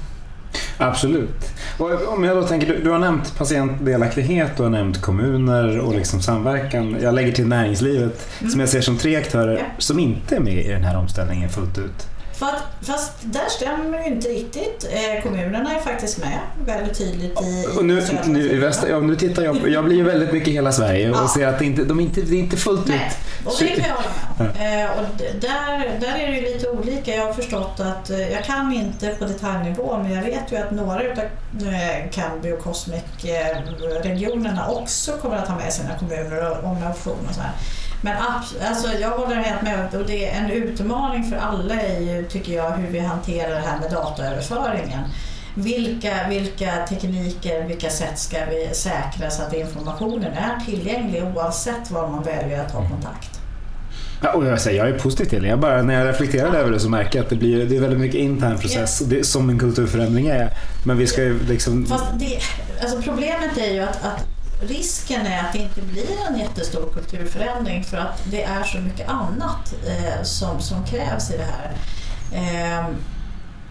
[0.78, 1.52] Absolut.
[1.78, 5.96] Och om jag då tänker, du, du har nämnt patientdelaktighet, du har nämnt kommuner och
[5.96, 6.98] liksom samverkan.
[7.02, 8.52] Jag lägger till näringslivet Mm.
[8.52, 9.66] som jag ser som tre aktörer Ja.
[9.78, 12.08] som inte är med i den här omställningen fullt ut.
[12.40, 14.88] Fast, fast där stämmer ju inte riktigt.
[14.92, 19.00] Eh, kommunerna är faktiskt med väldigt tydligt i, Och nu, södra nu, i väster, ja,
[19.00, 21.28] nu tittar jag jag blir ju väldigt mycket i hela Sverige och Ja.
[21.28, 23.02] ser att det inte, de inte, det är inte fullt Nej, ut.
[23.48, 24.10] och det kan jag hålla
[24.60, 24.86] med.
[24.86, 25.04] Eh, och
[25.42, 27.16] där, där är det ju lite olika.
[27.16, 30.72] Jag har förstått att, eh, jag kan inte på detaljnivå, men jag vet ju att
[30.72, 37.28] några utav eh, Kambi och Cosmic-regionerna också kommer att ha med sina kommuner om option
[37.30, 37.52] och så här.
[38.02, 38.18] Men
[38.70, 42.72] alltså, jag håller helt med och det är en utmaning för alla ju, tycker jag,
[42.72, 45.04] hur vi hanterar det här med dataöverföringen.
[45.56, 52.08] Vilka, vilka tekniker, vilka sätt ska vi säkra så att informationen är tillgänglig oavsett var
[52.08, 53.39] man väljer att ha kontakt?
[54.22, 55.48] Ja, och jag, säger, jag är positiv till det.
[55.48, 57.80] Jag bara, när jag reflekterar över det så märker jag att det, blir, det är
[57.80, 60.50] väldigt mycket intern process, det, som en kulturförändring är.
[60.86, 61.86] Men vi ska ju liksom...
[61.86, 62.39] Fast det,
[62.82, 67.84] alltså problemet är ju att, att risken är att det inte blir en jättestor kulturförändring
[67.84, 71.72] för att det är så mycket annat eh, som, som krävs i det här.
[72.32, 72.88] Eh,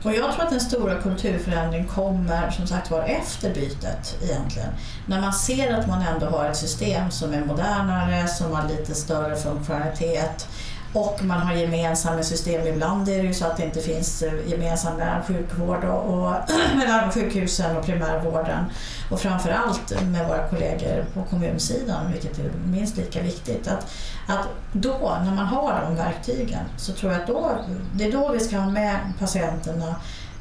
[0.02, 4.68] och jag tror att den stora kulturförändringen kommer som sagt var efter bytet egentligen.
[5.06, 8.94] När man ser att man ändå har ett system som är modernare, som har lite
[8.94, 10.48] större funktionalitet
[10.96, 12.66] och man har gemensamma system.
[12.66, 16.34] Ibland är det ju så att det inte finns eh, gemensam mellan sjukvård och, och
[16.76, 18.64] mellan sjukhusen och primärvården.
[19.10, 23.68] Och framförallt med våra kollegor på kommunsidan, vilket är minst lika viktigt.
[23.68, 23.92] Att,
[24.28, 27.50] att då, när man har de verktygen, så tror jag att då,
[27.92, 29.96] det är då vi ska ha med patienterna,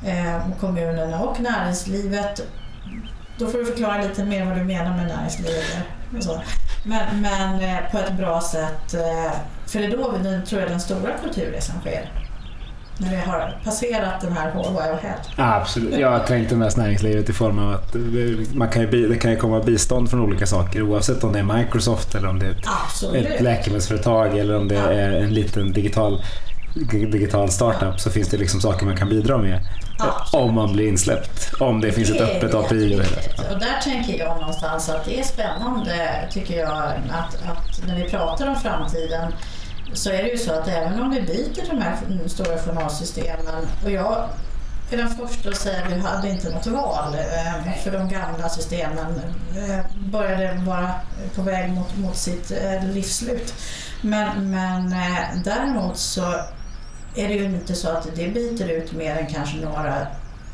[0.06, 2.42] eh, och kommunerna och näringslivet.
[3.38, 5.66] Då får du förklara lite mer vad du menar med näringslivet.
[6.84, 8.94] Men, men eh, på ett bra sätt.
[8.94, 9.32] Eh,
[9.68, 12.12] för det är då vi, tror jag den stora kulturresan sker.
[12.98, 15.18] När vi har passerat den här whole wide head.
[15.38, 16.00] Ja, absolut.
[16.00, 17.96] Jag tänkte mest näringslivet i form av att
[18.54, 21.44] man kan ju, det kan ju komma bistånd från olika saker oavsett om det är
[21.58, 23.26] Microsoft eller om det är ett, Absolut.
[23.28, 24.92] ett läkemedelsföretag eller om det Ja.
[24.92, 26.24] är en liten digital,
[26.92, 29.60] digital startup så finns det liksom saker man kan bidra med
[30.00, 30.44] Absolut.
[30.46, 31.52] om man blir insläppt.
[31.60, 32.96] Om det finns ett Det öppet API.
[33.54, 35.94] Och där tänker jag någonstans att det är spännande,
[36.32, 36.72] tycker jag,
[37.10, 39.32] att, att när vi pratar om framtiden
[39.96, 43.92] så är det ju så att även om vi byter de här stora journalsystemen och
[43.92, 44.30] jag
[44.92, 48.50] är den första att säga att vi hade inte något val eh, för de gamla
[48.50, 49.22] systemen
[49.58, 50.92] eh, började vara
[51.36, 53.54] på väg mot, mot sitt eh, livsslut.
[54.02, 54.96] Men, men
[55.44, 56.34] däremot så
[57.16, 60.08] är det ju inte så att det byter ut mer än kanske några,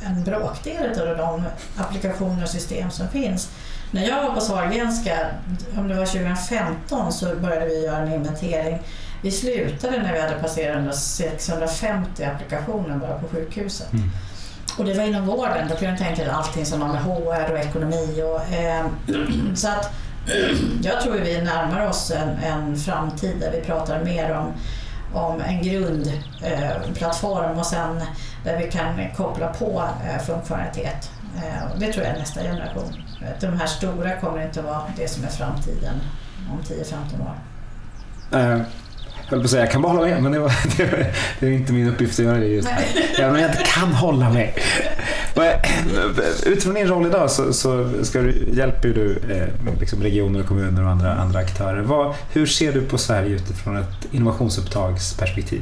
[0.05, 1.43] en bråkdel av de
[1.77, 3.49] applikationer och system som finns.
[3.91, 5.27] När jag var på Sahlgrenska,
[5.77, 8.79] om det var 2015, så började vi göra en inventering.
[9.21, 13.93] Vi slutade när vi hade passerat 650 applikationer bara på sjukhuset.
[13.93, 14.09] Mm.
[14.77, 17.53] Och det var inom vården, då kan jag tänka dig allting som har med HR
[17.53, 18.85] och ekonomi och eh,
[19.55, 19.93] så att
[20.83, 24.53] jag tror vi närmar oss en, en framtid där vi pratar mer om,
[25.13, 28.01] om en grundplattform eh, och sen
[28.43, 31.11] där vi kan koppla på eh, funktionalitet.
[31.35, 32.93] Eh, det tror jag är nästa generation.
[33.39, 35.95] De här stora kommer inte att vara det som är framtiden
[36.51, 37.35] om 10-15 år.
[39.31, 41.05] Jag höll på att säga, jag kan bara hålla med, men det, var, det, var,
[41.39, 43.01] det är inte min uppgift att göra det just nu.
[43.17, 44.53] Även om jag inte kan hålla med.
[46.45, 50.89] Utifrån din roll idag så, så ska du, hjälper du eh, liksom regioner, kommuner och
[50.89, 51.81] andra, andra aktörer.
[51.81, 55.61] Vad, hur ser du på Sverige utifrån ett innovationsupptagsperspektiv?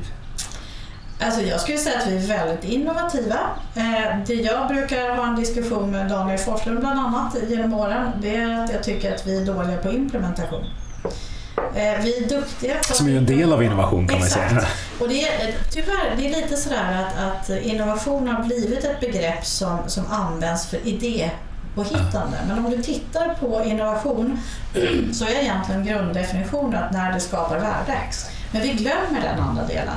[1.20, 3.40] Alltså jag skulle säga att vi är väldigt innovativa.
[3.76, 8.36] Eh, Det jag brukar ha en diskussion med Daniel Forslund bland annat genom åren, det
[8.36, 10.64] är att jag tycker att vi är dåliga på implementation.
[11.76, 12.94] Eh, Vi är duktiga på...
[12.94, 14.50] Som är en del av innovation kan man Exakt.
[14.50, 14.66] säga.
[15.00, 19.46] Och det är, tyvärr, det är lite sådär att, att innovation har blivit ett begrepp
[19.46, 22.38] som, som används för idépåhittande.
[22.48, 24.40] Men om du tittar på innovation
[25.14, 27.98] så är egentligen grunddefinitionen att när det skapar värde.
[28.52, 29.96] Men vi glömmer den andra delen.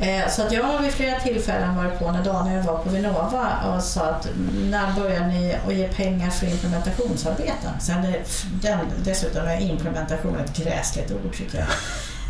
[0.00, 3.50] Eh, Så att jag har vid flera tillfällen varit på när Daniel var på Vinnova
[3.74, 4.28] och sa att
[4.70, 7.80] när börjar ni att ge pengar för implementationsarbeten?
[7.80, 8.18] Sen är
[8.62, 11.66] den, dessutom är implementation ett gräsligt ord tycker jag.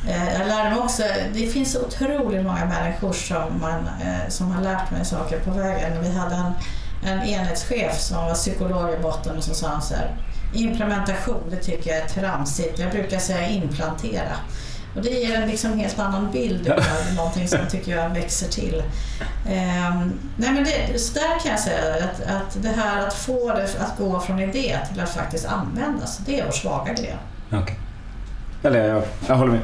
[0.09, 1.03] Eh, Jag lärde mig också,
[1.35, 5.51] det finns så otroligt många människor som, man, eh, som har lärt mig saker på
[5.51, 6.03] vägen.
[6.03, 6.53] Vi hade en,
[7.07, 10.17] en enhetschef som var psykolog i botten och så sa han så här,
[10.55, 12.79] implementation det tycker jag är tramsigt.
[12.79, 14.33] Jag brukar säga implantera.
[14.95, 18.83] Och det ger en liksom helt annan bild av någonting som tycker jag växer till.
[19.47, 23.49] Um, nej men det, så där kan jag säga att, att det här att få
[23.49, 27.19] det att gå från idé till att faktiskt användas, det är vår svaga gren.
[27.63, 27.77] Okay.
[28.65, 29.61] Eller jag, jag håller med.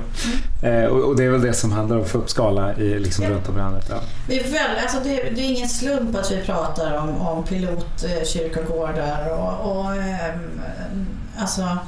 [0.63, 0.85] Mm.
[0.85, 2.99] Eh, och, och, det är väl det som handlar om att få upp skala i,
[2.99, 3.31] liksom, ja.
[3.31, 3.87] runt om i landet.
[3.91, 3.97] Ja.
[4.29, 9.31] Det, är väl, alltså det, det, är ingen slump att vi pratar om, om pilotkyrkogårdar
[9.31, 10.35] och, och eh,
[11.39, 11.79] alltså,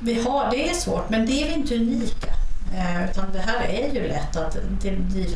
[0.00, 2.30] vi har, det är svårt men det är vi inte unika.
[2.74, 4.56] Eh, utan det här är ju lätt att,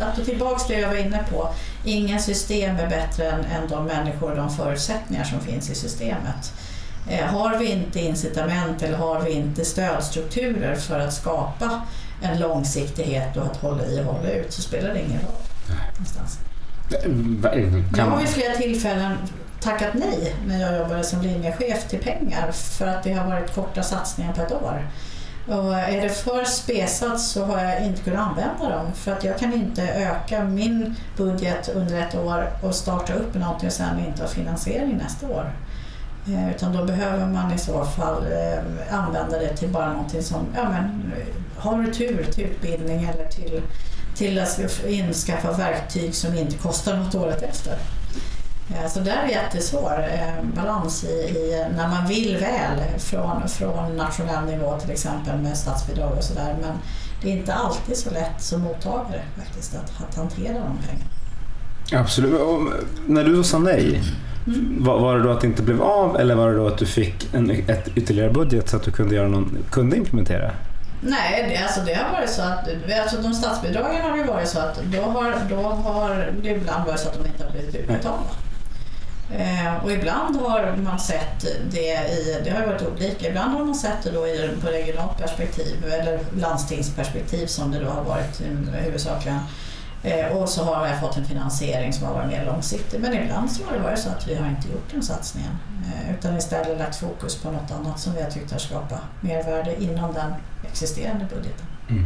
[0.01, 1.49] att tillbaks till det jag var inne på.
[1.85, 6.53] Inga system är bättre än, än de människor och de förutsättningar som finns i systemet.
[7.09, 11.83] Eh, har vi inte incitament eller har vi inte stödstrukturer för att skapa
[12.23, 15.77] en långsiktighet och att hålla i och hålla ut så spelar det ingen roll.
[15.93, 16.39] Någonstans.
[17.97, 19.17] Jag har vid flera tillfällen
[19.61, 23.83] tackat nej när jag jobbade som linjechef till pengar för att det har varit korta
[23.83, 24.87] satsningar på ett år.
[25.49, 29.39] Och är det för spesat så har jag inte kunnat använda dem för att jag
[29.39, 34.23] kan inte öka min budget under ett år och starta upp någonting och sen inte
[34.23, 35.53] ha finansiering nästa år.
[36.29, 40.47] Eh, utan då behöver man i så fall eh, använda det till bara någonting som,
[40.57, 43.63] ja men eh, har du tur till utbildning eller till,
[44.17, 47.79] till att inskaffa verktyg som inte kostar något året efter.
[48.75, 50.05] Eh, så där är jättesvår
[50.55, 56.13] balans i, i, när man vill väl från, från nationell nivå till exempel med statsbidrag
[56.19, 56.57] och sådär.
[56.61, 56.73] Men
[57.23, 61.11] det är inte alltid så lätt som mottagare faktiskt att, att hantera de pengarna.
[61.93, 62.41] Absolut.
[62.41, 62.61] Och
[63.07, 64.01] när du sa nej,
[64.47, 64.85] Mm.
[64.85, 66.87] Var, var, det då att det inte blev av eller var det då att du
[66.87, 70.51] fick en ett ytterligare budget så att du kunde, göra någon, kunde implementera?
[71.01, 72.69] Nej, det, alltså det har varit så att
[73.03, 77.01] alltså de statsbidragen har ju varit så att då har, då har det ibland varit
[77.01, 78.19] så att de inte har blivit utbetalda.
[79.37, 83.75] Eh, och ibland har man sett det i, det har varit olika, ibland har man
[83.75, 88.81] sett det då i, på regionalt perspektiv eller landstingsperspektiv som det då har varit eh,
[88.83, 89.39] huvudsakligen.
[90.03, 93.01] Eh, och så har jag fått en finansiering som har varit mer långsiktig.
[93.01, 95.53] Men ibland så har det varit så att vi har inte gjort den satsningen.
[95.85, 99.83] Eh, utan istället lagt fokus på något annat som vi har tyckt har skapat mervärde
[99.83, 100.33] inom den
[100.71, 101.67] existerande budgeten.
[101.89, 102.05] Mm.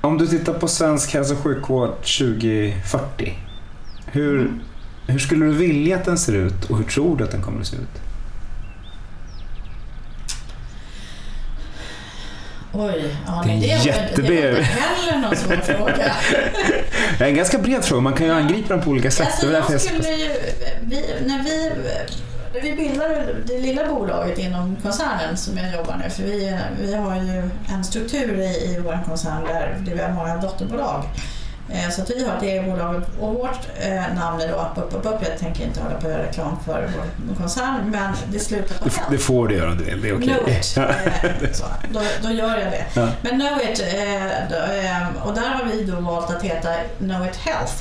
[0.00, 3.45] Om du tittar på svensk hälso och sjukvård 2040.
[4.16, 4.50] Hur,
[5.06, 7.60] hur skulle du vilja att den ser ut och hur tror du att den kommer
[7.60, 8.02] att se ut?
[12.72, 14.44] Oj, ja, det är det, jättebred.
[14.44, 16.12] Det var inte heller någon svår fråga.
[17.18, 19.26] det är en ganska bred fråga, man kan ju angripa den på olika sätt.
[19.26, 20.30] Alltså, jag skulle ju,
[20.82, 21.72] vi, när vi
[22.54, 26.94] när vi bildade det lilla bolaget inom koncernen som jag jobbar nu, för vi, vi
[26.94, 31.04] har ju en struktur i, i vår koncern där vi har många dotterbolag.
[31.68, 34.78] Eh, så att vi har ett eget bolag och vårt eh, namn är då Up,
[34.78, 35.28] Up, Up, Up.
[35.28, 36.88] Jag tänker inte hålla på att göra reklam för
[37.28, 40.36] vår koncern men det slutar på det, det får du göra, det är okej.
[40.42, 40.62] Okay.
[40.74, 42.84] Know då, då gör jag det.
[42.94, 43.08] Ja.
[43.20, 43.80] Men Know It,
[45.24, 47.72] och där har vi då valt att heta Know It Health.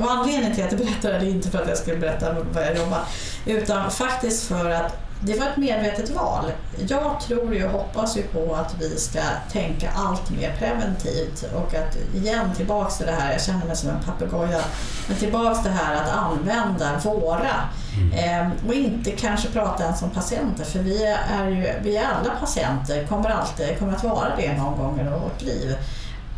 [0.00, 2.64] Och anledningen till att jag berättar det är inte för att jag skulle berätta vad
[2.64, 3.00] jag jobbar
[3.46, 6.44] utan faktiskt för att det var ett medvetet val.
[6.88, 9.20] Jag tror och hoppas ju på att vi ska
[9.52, 13.90] tänka allt mer preventivt och att igen tillbaks till det här, jag känner mig som
[13.90, 14.60] en papegoja,
[15.08, 17.54] men tillbaks till det här att använda våra
[17.96, 18.12] mm.
[18.12, 22.30] eh, och inte kanske prata ens om patienter för vi är ju vi är alla
[22.40, 25.76] patienter, kommer alltid kommer att vara det någon gång i vårt liv.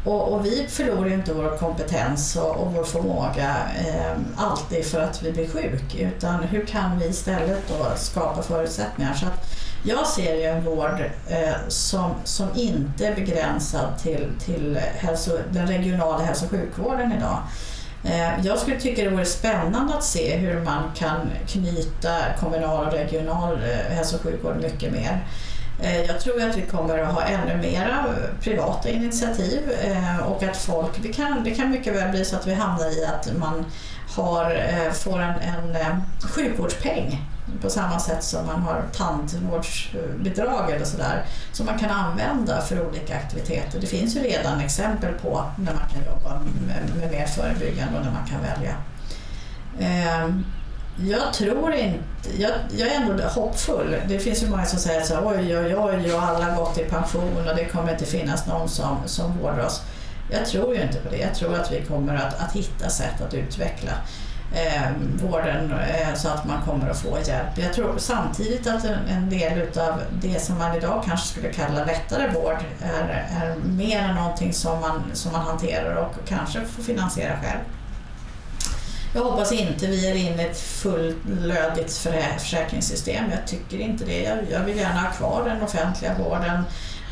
[0.05, 5.01] Och, och, vi förlorar ju inte vår kompetens och, och vår förmåga eh, alltid för
[5.01, 5.98] att vi blir sjuka.
[5.98, 11.01] utan hur kan vi istället då skapa förutsättningar så att jag ser ju en vård
[11.28, 17.38] eh, som, som inte är begränsad till, till hälso, den regionala hälso och sjukvården idag.
[18.05, 22.92] Eh, jag skulle tycka det vore spännande att se hur man kan knyta kommunal och
[22.92, 25.24] regional eh, hälso och sjukvård mycket mer.
[25.83, 30.43] Eh, jag tror att vi kommer att ha ännu mera eh, privata initiativ eh, och
[30.43, 33.39] att folk, det kan, det kan mycket väl bli så att vi hamnar i att
[33.39, 33.64] man
[34.16, 34.57] har,
[34.93, 35.35] får en,
[35.76, 37.26] en sjukvårdspeng
[37.62, 43.16] på samma sätt som man har tandvårdsbidrag eller sådär som man kan använda för olika
[43.16, 43.81] aktiviteter.
[43.81, 48.05] Det finns ju redan exempel på när man kan jobba med, med mer förebyggande och
[48.05, 48.74] när man kan välja.
[51.05, 51.98] Jag tror inte...
[52.38, 53.96] Jag, jag, är ändå hoppfull.
[54.09, 56.78] Det finns ju många som säger så här, oj, oj, oj, och alla har gått
[56.78, 59.82] i pension och det kommer inte finnas någon som, som vårdar oss.
[60.30, 61.16] Jag tror ju inte på det.
[61.16, 63.90] Jag tror att vi kommer att, att hitta sätt att utveckla
[64.55, 64.90] eh,
[65.22, 67.59] vården eh, så att man kommer att få hjälp.
[67.59, 71.84] Jag tror samtidigt att en, en del av det som man idag kanske skulle kalla
[71.84, 77.36] lättare vård är, är mer någonting som man, som man hanterar och kanske får finansiera
[77.42, 77.61] själv.
[79.15, 83.25] Jag hoppas inte vi är inne i ett fullödigt försäkringssystem.
[83.31, 84.45] Jag tycker inte det.
[84.51, 86.63] Jag, vill gärna ha kvar den offentliga vården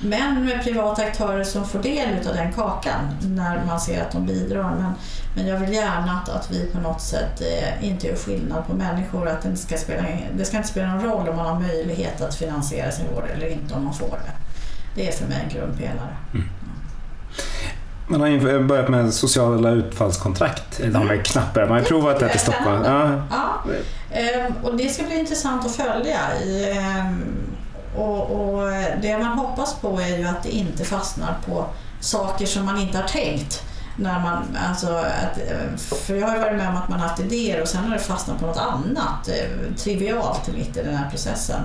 [0.02, 4.26] men med privata aktörer som får del av den kakan när man ser att de
[4.26, 4.74] bidrar.
[4.74, 4.92] Men,
[5.36, 8.74] men jag vill gärna att, att vi på något sätt eh, inte gör skillnad på
[8.74, 9.28] människor.
[9.28, 12.34] Att det, ska spela, det ska inte spela någon roll om man har möjlighet att
[12.34, 14.32] finansiera sin vård eller inte om man får det.
[14.94, 16.16] Det är för mig en grundpelare.
[16.34, 16.48] Mm.
[18.10, 20.78] Man har ju börjat med sociala utfallskontrakt.
[20.78, 22.84] De har knappt Man har provat det i Stockholm.
[22.84, 23.22] Ja.
[23.30, 23.72] ja.
[24.12, 26.18] Ehm, och det ska bli intressant att följa.
[26.70, 27.22] Ehm,
[27.96, 28.70] och, och
[29.02, 31.66] det man hoppas på är ju att det inte fastnar på
[32.00, 33.62] saker som man inte har tänkt.
[33.96, 35.38] När man, alltså att,
[36.06, 38.40] för jag har varit med om att man haft idéer och sen har det fastnat
[38.40, 41.60] på något annat eh, trivialt mitt i den här processen.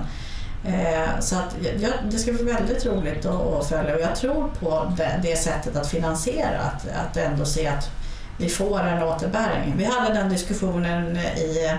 [0.66, 3.94] Eh, så att, ja, det ska bli väldigt roligt att, följa.
[3.94, 7.90] Och jag tror på det, det sättet att finansiera, att, att ändå se att
[8.38, 9.74] vi får en återbäring.
[9.76, 11.78] Vi hade den diskussionen i,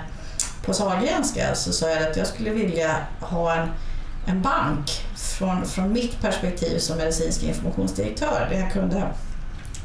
[0.65, 3.69] på Sahlgrenska så sa jag att jag skulle vilja ha en,
[4.27, 8.47] en bank från, från mitt perspektiv som medicinsk informationsdirektör.
[8.51, 9.03] Där jag kunde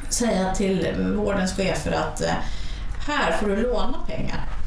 [0.08, 2.34] säga till vårdens chefer att eh,
[3.06, 4.59] här får du låna pengar.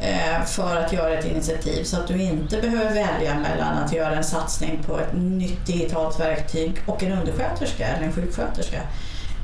[0.00, 4.16] Eh, för att göra ett initiativ så att du inte behöver välja mellan att göra
[4.16, 8.80] en satsning på ett nytt digitalt verktyg och en undersköterska eller en sjuksköterska.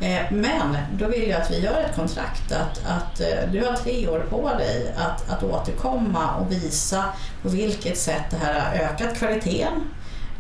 [0.00, 3.76] Eh, men då vill jag att vi gör ett kontrakt att, att eh, du har
[3.76, 7.05] tre år på dig att, att återkomma och visa
[7.42, 9.72] på vilket sätt det här har ökat kvaliteten,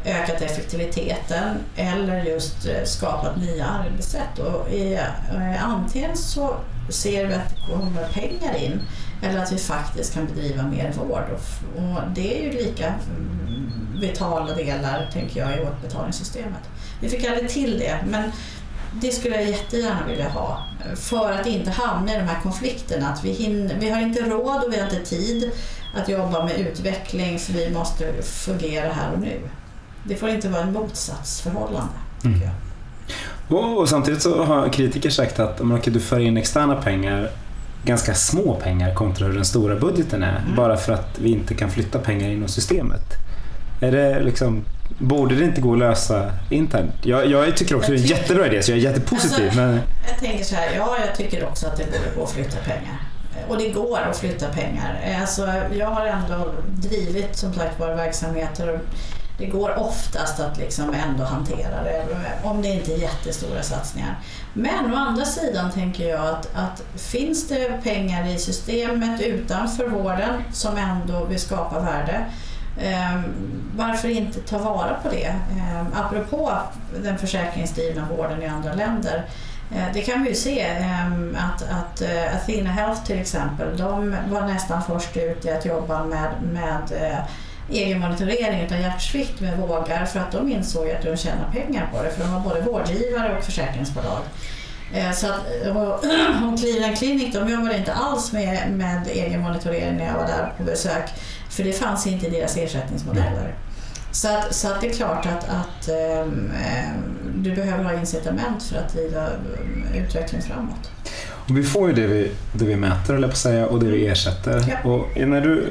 [0.04, 4.38] ökat effektiviteten eller just skapat nya arbetssätt.
[4.38, 4.68] Och
[5.58, 6.56] antingen så
[6.88, 8.80] ser vi att det kommer pengar in
[9.22, 11.24] eller att vi faktiskt kan bedriva mer vård.
[11.76, 12.94] Och, det är ju lika
[14.00, 16.60] vitala delar, tänker jag, i återbetalningssystemet.
[17.00, 18.32] Vi fick aldrig till det, men
[19.00, 20.62] det skulle jag jättegärna vilja ha
[20.96, 23.08] för att inte hamna i de här konflikterna.
[23.08, 25.50] Att vi, hinner, vi har inte råd och vi har inte tid
[25.94, 29.40] att jobba med utveckling för vi måste fungera här och nu.
[30.04, 31.94] Det får inte vara ett motsatsförhållande.
[32.24, 32.40] Mm.
[33.48, 37.30] Och, och, samtidigt så har kritiker sagt att om du för in externa pengar
[37.84, 40.38] ganska små pengar kontra hur den stora budgeten är.
[40.38, 40.56] Mm.
[40.56, 43.02] Bara för att vi inte kan flytta pengar inom systemet.
[43.80, 44.64] Är det liksom,
[44.98, 46.94] borde det inte gå att lösa internt?
[47.02, 49.44] Jag, jag tycker också jag det är en jättebra idé, så jag är jättepositiv.
[49.44, 49.80] Alltså, men...
[50.08, 53.00] Jag tänker så här, ja jag tycker också att det borde gå att flytta pengar.
[53.48, 55.16] Och det går att flytta pengar.
[55.20, 58.80] Alltså, jag har ändå drivit som sagt våra verksamheter
[59.38, 62.04] det går oftast att liksom ändå hantera det
[62.42, 64.18] om det inte är jättestora satsningar.
[64.52, 70.42] Men å andra sidan tänker jag att, att finns det pengar i systemet utanför vården
[70.52, 72.24] som ändå vill skapa värde
[72.78, 73.20] eh,
[73.76, 75.26] varför inte ta vara på det?
[75.26, 76.52] Eh, apropå
[77.02, 79.24] den försäkringsdrivna vården i andra länder.
[79.74, 84.16] Eh, det kan vi ju se ehm, att, att eh, Athena Health till exempel, de
[84.30, 87.18] var nästan först ut i att jobba med, med eh,
[87.72, 92.02] egen monitorering av hjärtsvikt med vågar för att de insåg att de tjänar pengar på
[92.02, 94.20] det för de var både vårdgivare och försäkringsbolag.
[94.94, 95.92] Eh, så att, och,
[96.52, 100.52] och Cleveland Clinic de jobbade inte alls med, med egen monitorering när jag var där
[100.56, 101.10] på besök
[101.50, 103.54] för det fanns inte i deras ersättningsmodeller.
[104.12, 106.52] Så att, så att det är klart att, att ähm,
[107.36, 109.28] du behöver ha incitament för att driva
[109.94, 110.90] utvecklingen framåt.
[111.48, 114.06] Och vi får ju det vi, det vi mäter, eller på säga, och det vi
[114.06, 114.64] ersätter.
[114.68, 114.90] Ja.
[114.90, 115.68] Och när du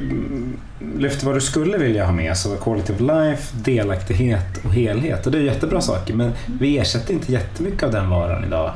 [0.97, 5.25] lyfter vad du skulle vilja ha med, så quality of life, delaktighet och helhet.
[5.25, 8.71] Och det är jättebra saker, men vi ersätter inte jättemycket av den varan idag.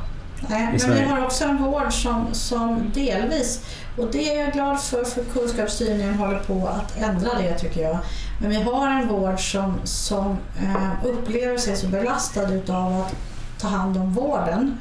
[0.49, 3.65] Nej, men vi har också en vård som, som delvis,
[3.97, 7.97] och det är jag glad för, för kunskapsstyrningen håller på att ändra det tycker jag.
[8.41, 13.15] Men vi har en vård som, som eh, upplever sig så belastad utav att
[13.61, 14.77] ta hand om vården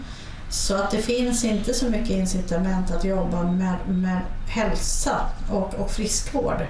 [0.55, 5.90] så att det finns inte så mycket incitament att jobba med, med hälsa och, och
[5.90, 6.66] friskvård.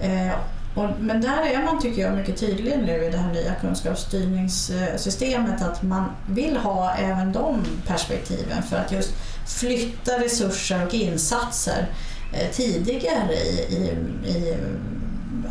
[0.00, 0.32] Eh,
[0.74, 5.62] och, men där är man, tycker jag, mycket tydlig nu i det här nya kunskapsstyrningssystemet
[5.62, 9.10] att man vill ha även de perspektiven för att just
[9.46, 11.86] flytta resurser och insatser
[12.32, 13.96] eh, tidigare i, i,
[14.30, 14.56] i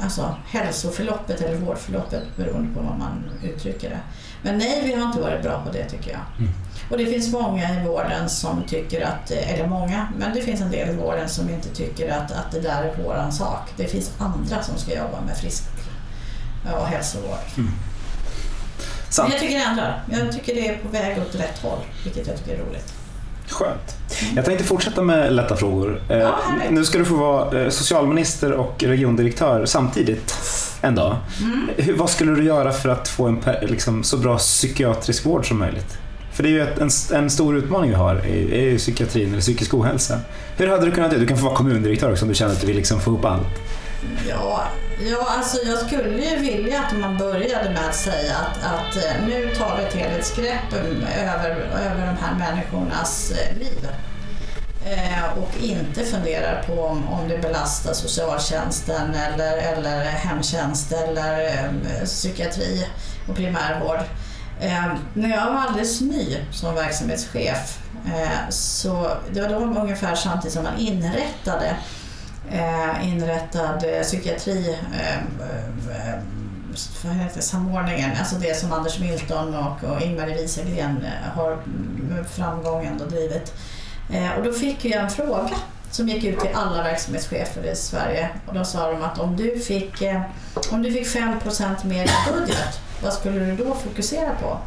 [0.03, 3.99] alltså hälsoförloppet eller vårdförloppet beroende på vad man uttrycker det.
[4.41, 6.21] Men nej, vi har inte varit bra på det tycker jag.
[6.39, 6.53] Mm.
[6.89, 10.71] Och det finns många i vården som tycker att, eller många, men det finns en
[10.71, 13.69] del i vården som inte tycker att, att det där är våran sak.
[13.77, 15.63] Det finns andra som ska jobba med frisk
[16.79, 17.38] och hälsovård.
[17.57, 17.71] Mm.
[19.17, 20.03] Men jag tycker det ändrar.
[20.11, 22.93] Jag tycker det är på väg åt rätt håll, vilket jag tycker är roligt.
[23.47, 23.95] Skönt.
[24.36, 26.01] Jag tänkte fortsätta med lätta frågor.
[26.09, 30.36] Eh, ja, nu ska du få vara eh, socialminister och regiondirektör samtidigt
[30.81, 31.17] en dag.
[31.41, 31.97] Mm.
[31.97, 35.97] Vad skulle du göra för att få en liksom, så bra psykiatrisk vård som möjligt?
[36.34, 39.41] För det är ju ett, en, en stor utmaning vi har är ju psykiatrin eller
[39.41, 40.19] psykisk ohälsa.
[40.57, 41.21] Hur hade du kunnat göra?
[41.21, 43.25] Du kan få vara kommundirektör också om du känner att du vill liksom få upp
[43.25, 43.47] allt.
[44.29, 44.67] Ja,
[45.01, 49.27] Ja, alltså jag skulle ju vilja att man började med att säga att, att eh,
[49.27, 51.49] nu tar vi ett helhetsgrepp um, över,
[51.86, 53.88] över de här människornas eh, liv.
[54.86, 61.69] Eh, och inte funderar på om, om det belastar socialtjänsten eller, eller hemtjänst eller
[62.05, 62.86] psykiatri
[63.29, 63.99] och primärvård.
[64.64, 70.53] Eh, när jag var alldeles ny som verksamhetschef eh, så det var då ungefär samtidigt
[70.53, 71.76] som man inrättade
[72.51, 76.20] eh, inrättade eh, psykiatri eh, eh,
[77.03, 81.57] vad heter det, samordningen, alltså det som Anders Milton och, och Ingmarie Wieselgren eh, har
[82.09, 83.53] med framgång ändå drivit.
[84.14, 85.49] Eh, och då fick jag en fråga
[85.91, 89.59] som gick ut till alla verksamhetschefer i Sverige och då sa de att om du
[89.59, 90.22] fick, eh,
[90.72, 94.58] om du fick 5% mer i budget, vad skulle du då fokusera på?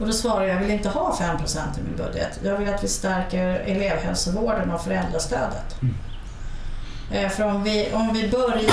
[0.00, 2.40] Och då svarade jag, jag vill inte ha 5% i min budget.
[2.44, 5.76] Jag vill att vi stärker elevhälsovården och föräldrastödet.
[5.82, 5.94] Mm.
[7.12, 8.70] Eh, För om vi, om vi börjar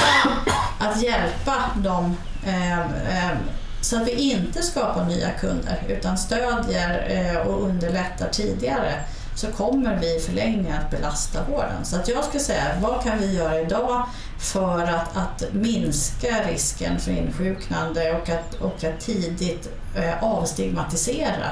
[0.80, 3.38] att hjälpa dem eh, eh,
[3.82, 8.94] så att vi inte skapar nya kunder utan stödjer eh, och underlättar tidigare
[9.36, 11.86] så kommer vi i förlängningen att belasta vården.
[11.86, 14.06] Så att jag skulle säga, vad kan vi göra idag
[14.40, 21.50] för att, att minska risken för insjuknande och att, och att tidigt eh, avstigmatisera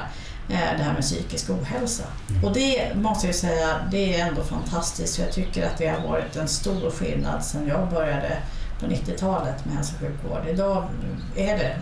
[0.48, 2.04] eh, det här med psykisk ohälsa.
[2.44, 5.16] Och det måste jag säga, det är ändå fantastiskt.
[5.16, 8.36] för Jag tycker att det har varit en stor skillnad sedan jag började
[8.80, 10.48] på 90-talet med hälso och sjukvård.
[10.48, 10.84] Idag
[11.36, 11.76] är det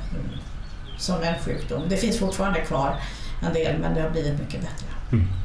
[0.98, 1.82] som en sjukdom.
[1.88, 2.96] Det finns fortfarande kvar
[3.46, 4.86] en del men det har blivit mycket bättre.
[5.12, 5.41] Mm.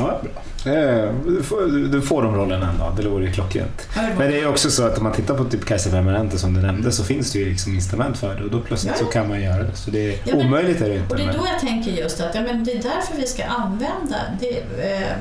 [0.00, 0.72] Ja, bra.
[0.72, 3.88] Eh, Du får, du får de rollerna ändå, det vore ju klockrent.
[4.18, 6.60] Men det är också så att om man tittar på typ Kajsa Permanente som du
[6.62, 9.28] nämnde så finns det ju liksom incitament för det och då plötsligt Ja, så kan
[9.28, 9.74] man göra det.
[9.76, 11.14] Så det är Ja, men- omöjligt är det inte.
[11.14, 13.44] Och det är då jag tänker just att ja, men det är därför vi ska
[13.44, 14.58] använda det,
[14.92, 15.16] eh,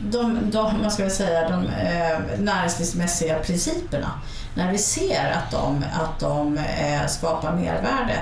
[0.00, 4.10] de, de, vad ska säga, de eh, näringslivsmässiga principerna
[4.54, 8.18] när vi ser att de, att de eh, skapar mervärde.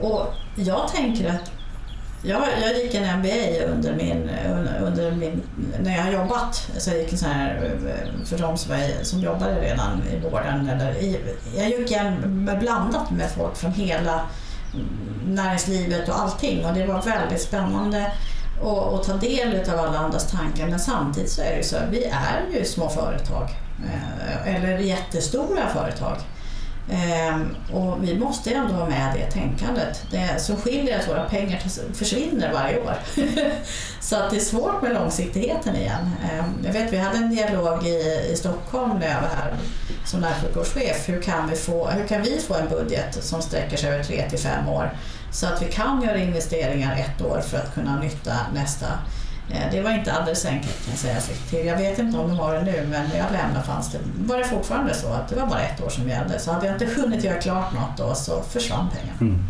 [0.00, 1.50] Och jag tänker att
[2.24, 4.30] jag, jag gick en MBA under min,
[4.82, 5.42] under min,
[5.80, 6.70] när jag har jobbat.
[6.78, 10.28] Så jag gick en sån här, eh, för de som, var, som jobbade redan i
[10.30, 10.68] vården.
[10.68, 11.20] Eller i,
[11.56, 14.20] jag gick en blandat med folk från hela
[15.26, 18.12] näringslivet och allting och det var väldigt spännande
[18.62, 21.76] att, att ta del av alla andras tankar men samtidigt så är det ju så
[21.76, 23.48] att vi är ju små företag
[23.84, 26.16] eh, eller jättestora företag.
[26.90, 30.02] Ehm, och vi måste ändå vara med i det tänkandet.
[30.10, 31.62] Det som skiljer är att våra pengar
[31.94, 32.94] försvinner varje år.
[34.00, 36.10] så att det är svårt med långsiktigheten igen.
[36.32, 39.54] Ehm, jag vet vi hade en dialog i, i Stockholm när jag var här
[40.04, 41.08] som närsjukvårdschef.
[41.08, 44.30] Hur kan, vi få, hur kan vi få en budget som sträcker sig över 3
[44.30, 44.90] till 5 år
[45.34, 48.86] så att vi kan göra investeringar ett år för att kunna nytta nästa.
[49.50, 51.36] Eh, Det var inte alldeles enkelt kan jag säga.
[51.50, 51.66] Till.
[51.66, 54.38] Jag vet inte om de har det nu men när jag lämnade fanns det, var
[54.38, 56.38] det fortfarande så att det var bara ett år som gällde.
[56.38, 59.18] Så hade jag inte hunnit göra klart något då så försvann pengarna.
[59.20, 59.42] Mm.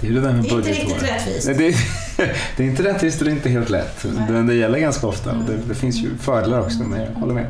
[0.00, 1.46] Det är det där med Det är inte riktigt rättvist.
[1.46, 1.54] Det,
[2.56, 4.04] det är inte rättvist och det är inte helt lätt.
[4.28, 5.30] Men det gäller ganska ofta.
[5.30, 5.68] och Det, Mm.
[5.68, 7.46] det finns ju fördelar också, men jag håller med.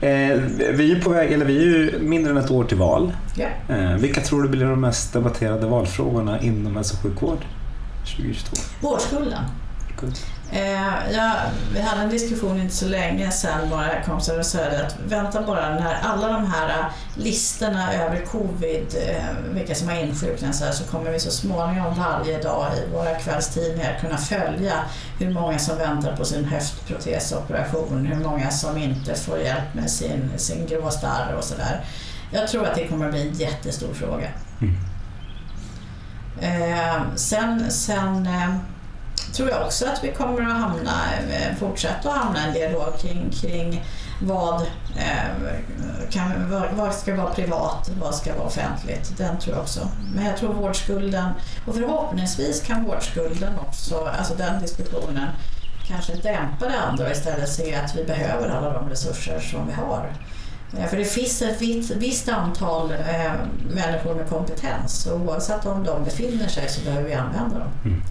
[0.00, 0.40] Eh,
[0.74, 3.12] vi är på väg, eller vi är ju mindre än ett år till val.
[3.36, 3.74] Ja.
[3.76, 7.38] Eh, vilka tror du blir de mest debatterade valfrågorna inom hälso och sjukvård
[8.16, 8.56] 2022?
[8.80, 9.42] Vårdskulden.
[10.52, 11.32] Eh, ja,
[11.74, 15.74] vi hade en diskussion inte så länge sedan bara kompisar och sa att vänta bara
[15.74, 16.84] när alla de här eh,
[17.14, 21.94] listorna över covid, eh, vilka som har insjuknat så, här, så kommer vi så småningom
[21.94, 24.74] varje dag i våra kvällstidningar kunna följa
[25.18, 30.30] hur många som väntar på sin höftprotesoperation, hur många som inte får hjälp med sin,
[30.36, 31.84] sin gråstarr och sådär.
[32.30, 34.28] Jag tror att det kommer att bli en jättestor fråga.
[34.60, 34.76] Mm.
[36.40, 38.54] Eh, sen sen eh,
[39.32, 40.92] tror jag också att vi kommer att hamna,
[41.30, 43.84] eh, fortsätta att hamna en dialog kring, kring
[44.22, 44.60] vad,
[44.96, 45.50] eh,
[46.10, 49.18] kan, vad, ska vara privat, vad ska vara offentligt.
[49.18, 49.88] Den tror jag också.
[50.14, 51.30] Men jag tror vårdskulden,
[51.66, 55.28] och förhoppningsvis kan vårdskulden också, alltså den diskussionen,
[55.88, 59.72] kanske dämpa det andra och istället se att vi behöver alla de resurser som vi
[59.72, 60.12] har.
[60.78, 63.32] Eh, För det finns ett visst, visst antal eh,
[63.70, 67.68] människor med kompetens och oavsett om de befinner sig så behöver vi använda dem.
[67.84, 68.02] Mm.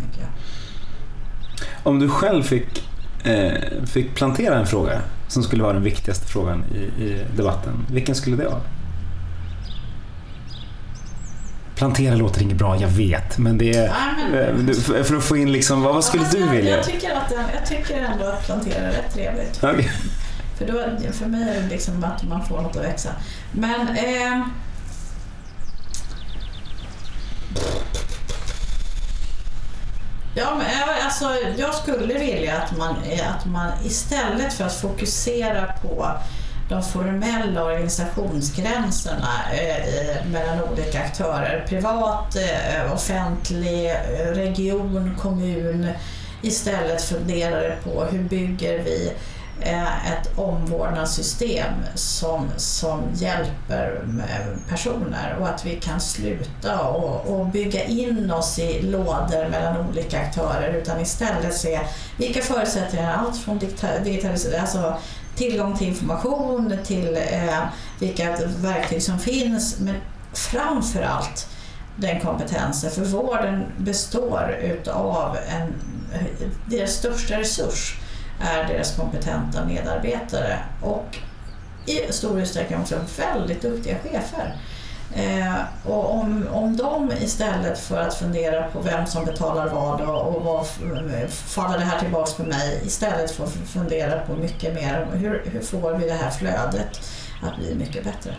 [1.83, 2.89] Om du själv fick,
[3.23, 3.51] eh,
[3.85, 8.35] fick plantera en fråga som skulle vara den viktigaste frågan i, i debatten, vilken skulle
[8.35, 8.61] det vara?
[11.75, 13.87] Plantera låter inget bra, jag vet, men det är...
[14.31, 16.75] Nej, men- eh, för att få in liksom, vad, vad skulle Ja, men du vilja?
[16.75, 19.59] Jag tycker, att jag tycker ändå att plantera är rätt trevligt.
[19.63, 19.91] Okej.
[20.57, 20.73] För, då,
[21.11, 23.09] för mig är det liksom att man får något att växa.
[23.51, 23.81] Men...
[23.89, 24.47] Eh,
[30.37, 31.25] Ja, men jag- alltså,
[31.57, 36.11] jag skulle vilja att man, eh, att man istället för att fokusera på
[36.69, 41.65] de formella organisationsgränserna eh, eh mellan olika aktörer.
[41.67, 43.93] Privat, eh, offentlig,
[44.33, 45.89] region, kommun.
[46.41, 49.11] Istället funderar på hur bygger vi
[49.61, 54.01] ett omvårdnadssystem som, som hjälper
[54.69, 60.19] personer och att vi kan sluta och, och bygga in oss i lådor mellan olika
[60.19, 61.79] aktörer utan istället se
[62.17, 63.59] vilka förutsättningar, allt från
[64.03, 64.97] digitalisering, alltså
[65.35, 67.59] tillgång till information, till eh,
[67.99, 69.95] vilka verktyg som finns men
[70.33, 71.47] framför allt
[71.95, 72.91] den kompetensen.
[72.91, 75.73] För vården består utav en,
[76.13, 77.95] eh, deras största resurs
[78.39, 81.17] är deras kompetenta medarbetare och
[81.85, 84.55] i stor utsträckning också väldigt duktiga chefer.
[85.15, 90.35] Eh, och om, om de istället för att fundera på vem som betalar vad och,
[90.35, 90.67] och vad
[91.29, 95.93] faller det här tillbaks på mig istället får fundera på mycket mer hur, hur får
[95.93, 97.01] vi det här flödet
[97.43, 98.35] att bli mycket bättre.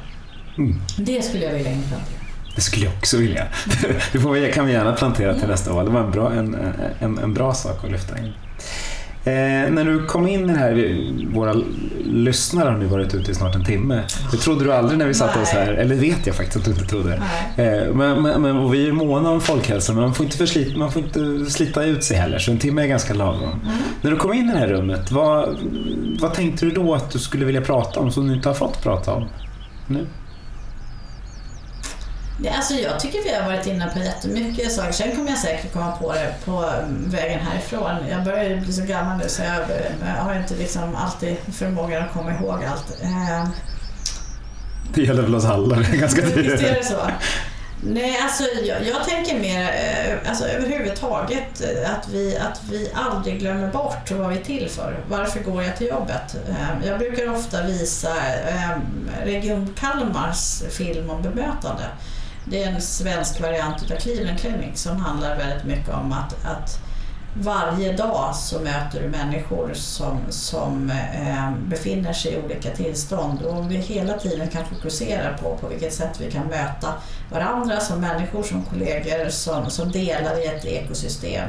[0.59, 0.81] Mm.
[0.99, 2.19] Det skulle jag vilja implantera.
[2.55, 3.47] Det skulle jag också vilja.
[4.13, 5.51] Det kan vi gärna plantera till mm.
[5.51, 5.85] nästa år.
[5.85, 8.33] Det var en bra, en, en, en bra sak att lyfta in.
[9.29, 10.99] Eh, när du kom in här,
[11.35, 11.55] våra
[12.05, 14.03] lyssnare har nu varit ute i snart en timme.
[14.31, 16.71] Det trodde du aldrig när vi satte oss här, eller vet jag faktiskt att du
[16.71, 17.15] inte trodde.
[17.57, 20.93] Eh, men, men, men vi är måna om folkhälsan, men man får, inte förslita, man
[20.93, 23.43] får inte slita ut sig heller, så en timme är ganska lagom.
[23.43, 23.77] Mm.
[24.03, 25.59] När du kom in i det här rummet, vad,
[26.21, 28.83] vad tänkte du då att du skulle vilja prata om som du inte har fått
[28.83, 29.29] prata om
[29.87, 30.07] nu?
[32.47, 34.93] Alltså jag tycker vi har varit inne på jättemycket saker.
[34.93, 36.71] Sen kommer jag säkert komma på det på
[37.07, 38.09] vägen härifrån.
[38.11, 42.13] Jag börjar ju bli så gammal nu så jag, har inte liksom alltid förmågan att
[42.13, 43.03] komma ihåg allt.
[43.03, 43.49] Eh,
[44.95, 46.53] det gäller väl oss alla, ganska tydligt.
[46.53, 47.11] Visst är det så.
[47.83, 53.69] Nej, alltså jag, jag, tänker mer eh, alltså, överhuvudtaget att vi, att vi aldrig glömmer
[53.73, 54.99] bort vad vi är till för.
[55.09, 56.37] Varför går jag till jobbet?
[56.85, 58.15] Jag brukar ofta visa
[59.25, 61.85] Region Kalmars film om bemötande.
[62.51, 66.79] Det är en svensk variant av Cleveland Clinic som handlar väldigt mycket om att, att
[67.35, 73.59] varje dag så möter du människor som, som eh, befinner sig i olika tillstånd och
[73.59, 76.95] om vi hela tiden kan fokusera på på vilket sätt vi kan möta
[77.33, 81.49] varandra som människor, som kollegor, som, som delar i ett ekosystem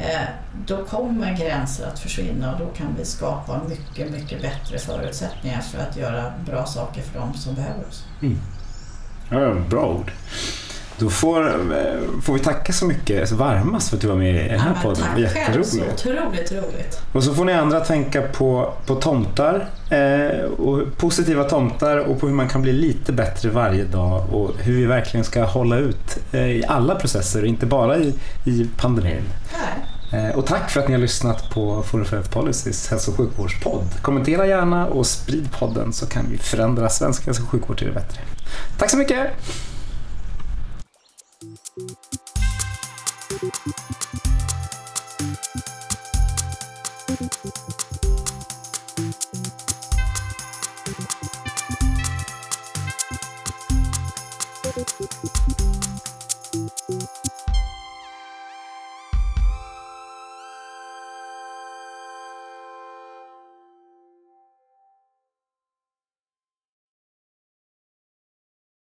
[0.00, 0.28] eh,
[0.66, 5.78] då kommer gränser att försvinna och då kan vi skapa mycket, mycket bättre förutsättningar för
[5.78, 8.04] att göra bra saker för dem som behöver oss.
[8.22, 8.38] Mm.
[9.30, 10.12] Ja, bra ord.
[10.98, 14.46] Då får, eh, får vi tacka så mycket, så varmast för att du var med
[14.46, 15.02] i den här ja, podden.
[15.02, 15.70] Tack Jätteroligt.
[15.70, 17.00] själv, så otroligt roligt.
[17.12, 22.26] Och så får ni andra tänka på, på tomtar, eh, och positiva tomtar och på
[22.26, 26.18] hur man kan bli lite bättre varje dag och hur vi verkligen ska hålla ut
[26.32, 28.14] eh, i alla processer, inte bara i,
[28.44, 29.24] i pandemin.
[30.12, 34.02] Eh, och tack för att ni har lyssnat på Forum för Policies hälso och sjukvårdspodd.
[34.02, 37.92] Kommentera gärna och sprid podden så kan vi förändra svensk hälso och sjukvård till det
[37.92, 38.20] bättre.
[38.78, 39.30] Tack så mycket!